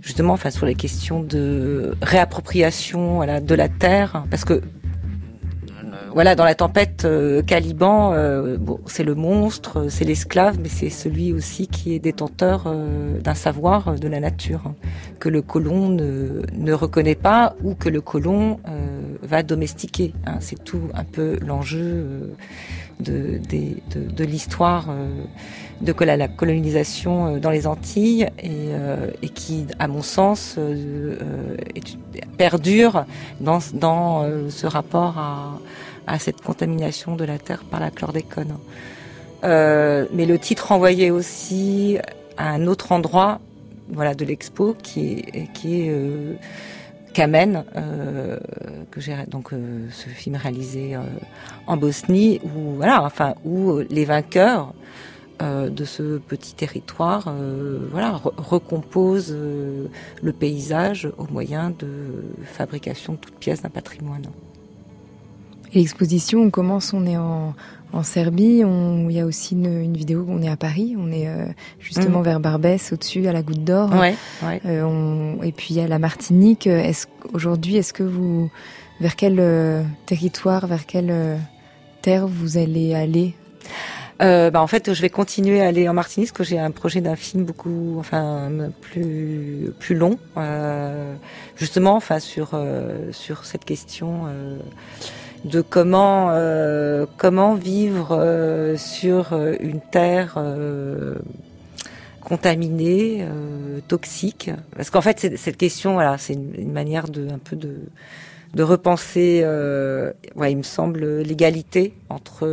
[0.05, 4.61] justement enfin sur les questions de réappropriation de la terre parce que
[6.15, 11.33] voilà, dans la tempête euh, Caliban, euh, c'est le monstre, c'est l'esclave, mais c'est celui
[11.33, 14.75] aussi qui est détenteur euh, d'un savoir de la nature
[15.19, 18.61] que le colon ne, ne, reconnaît pas ou que le colon
[19.25, 20.12] va domestiquer.
[20.27, 20.37] Hein.
[20.41, 22.35] C'est tout un peu l'enjeu
[23.01, 24.89] de, de, l'histoire
[25.81, 30.59] de la colonisation dans les Antilles et, qui, à mon sens,
[32.39, 33.05] perdure
[33.41, 35.18] dans, ce rapport
[36.07, 38.57] à cette contamination de la terre par la chlordécone.
[39.45, 41.99] Euh, mais le titre renvoyait aussi
[42.37, 43.41] à un autre endroit,
[43.89, 46.35] voilà, de l'expo qui est euh,
[47.15, 48.39] Kamen, euh,
[48.91, 51.01] que j'ai donc euh, ce film réalisé euh,
[51.67, 54.75] en Bosnie, où voilà, enfin où les vainqueurs
[55.41, 57.35] de ce petit territoire,
[57.91, 61.89] voilà, recomposent le paysage au moyen de
[62.45, 64.27] fabrication de toutes pièces d'un patrimoine.
[65.75, 67.55] L'exposition, on commence, on est en,
[67.95, 71.13] en Serbie, on, il y a aussi une, une, vidéo, on est à Paris, on
[71.13, 71.47] est euh,
[71.79, 72.25] justement mm.
[72.25, 73.93] vers Barbès, au-dessus, à la Goutte d'Or.
[73.93, 74.61] Ouais, ouais.
[74.67, 76.67] Euh, on, et puis il y a la Martinique.
[76.67, 78.51] Est-ce, aujourd'hui, est-ce que vous,
[79.01, 81.37] vers quel euh, territoire, vers quelle euh,
[82.03, 83.35] terre vous allez aller?
[84.23, 86.71] Euh, bah en fait, je vais continuer à aller en Martinique parce que j'ai un
[86.71, 91.15] projet d'un film beaucoup, enfin, plus plus long, euh,
[91.57, 94.27] justement, enfin sur euh, sur cette question
[95.45, 100.43] de comment euh, comment vivre euh, sur euh, une terre
[102.21, 103.27] contaminée,
[103.87, 104.51] toxique.
[104.75, 107.81] Parce qu'en fait, cette question, voilà, c'est une, manière de un peu de
[108.55, 109.45] de repenser,
[110.37, 112.47] ouais, il me semble, l'égalité entre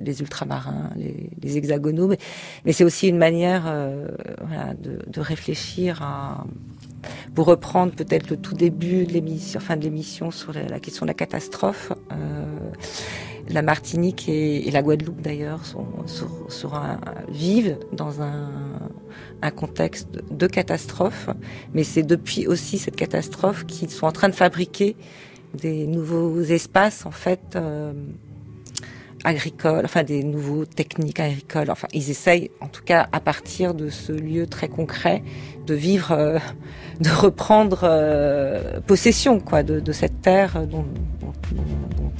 [0.00, 2.18] les ultramarins, les, les hexagonaux, mais,
[2.64, 3.64] mais c'est aussi une manière
[4.40, 6.44] voilà, de, de réfléchir à
[7.34, 11.10] pour reprendre peut-être le tout début de l'émission, fin de l'émission sur la, question de
[11.10, 12.44] la catastrophe, euh,
[13.48, 15.86] la Martinique et, la Guadeloupe d'ailleurs sont,
[17.28, 18.50] vivent dans un,
[19.42, 21.28] un contexte de catastrophe,
[21.72, 24.96] mais c'est depuis aussi cette catastrophe qu'ils sont en train de fabriquer
[25.54, 27.56] des nouveaux espaces en fait.
[27.56, 27.92] Euh,
[29.24, 31.70] agricoles, enfin des nouveaux techniques agricoles.
[31.70, 35.22] Enfin, ils essayent, en tout cas, à partir de ce lieu très concret,
[35.66, 36.38] de vivre, euh,
[37.00, 40.84] de reprendre euh, possession, quoi, de, cette terre dont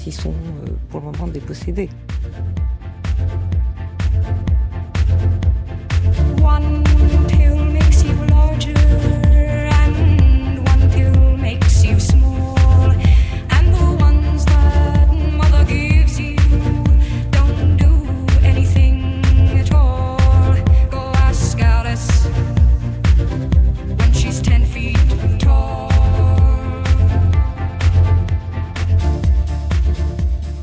[0.07, 1.89] ils sont euh, pour le moment dépossédés.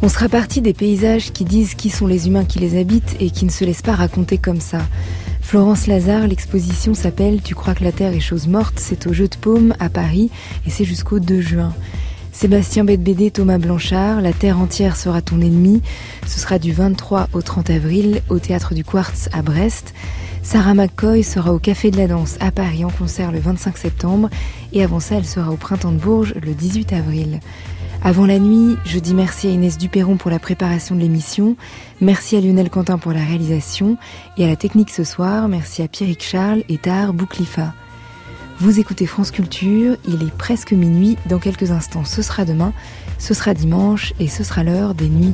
[0.06, 3.32] On sera parti des paysages qui disent qui sont les humains qui les habitent et
[3.32, 4.78] qui ne se laissent pas raconter comme ça.
[5.42, 8.76] Florence Lazare, l'exposition s'appelle Tu crois que la Terre est chose morte?
[8.78, 10.30] C'est au Jeu de Paume à Paris
[10.68, 11.74] et c'est jusqu'au 2 juin.
[12.32, 15.82] Sébastien Bedbédé, Thomas Blanchard, La Terre entière sera ton ennemi.
[16.28, 19.96] Ce sera du 23 au 30 avril au Théâtre du Quartz à Brest.
[20.44, 24.30] Sarah McCoy sera au Café de la Danse à Paris en concert le 25 septembre
[24.72, 27.40] et avant ça elle sera au Printemps de Bourges le 18 avril.
[28.06, 31.56] Avant la nuit, je dis merci à Inès Duperron pour la préparation de l'émission,
[32.02, 33.98] merci à Lionel Quentin pour la réalisation
[34.38, 37.74] et à la technique ce soir, merci à Pierrick Charles et Tahar Bouklifa.
[38.60, 42.74] Vous écoutez France Culture, il est presque minuit, dans quelques instants ce sera demain,
[43.18, 45.34] ce sera dimanche et ce sera l'heure des nuits.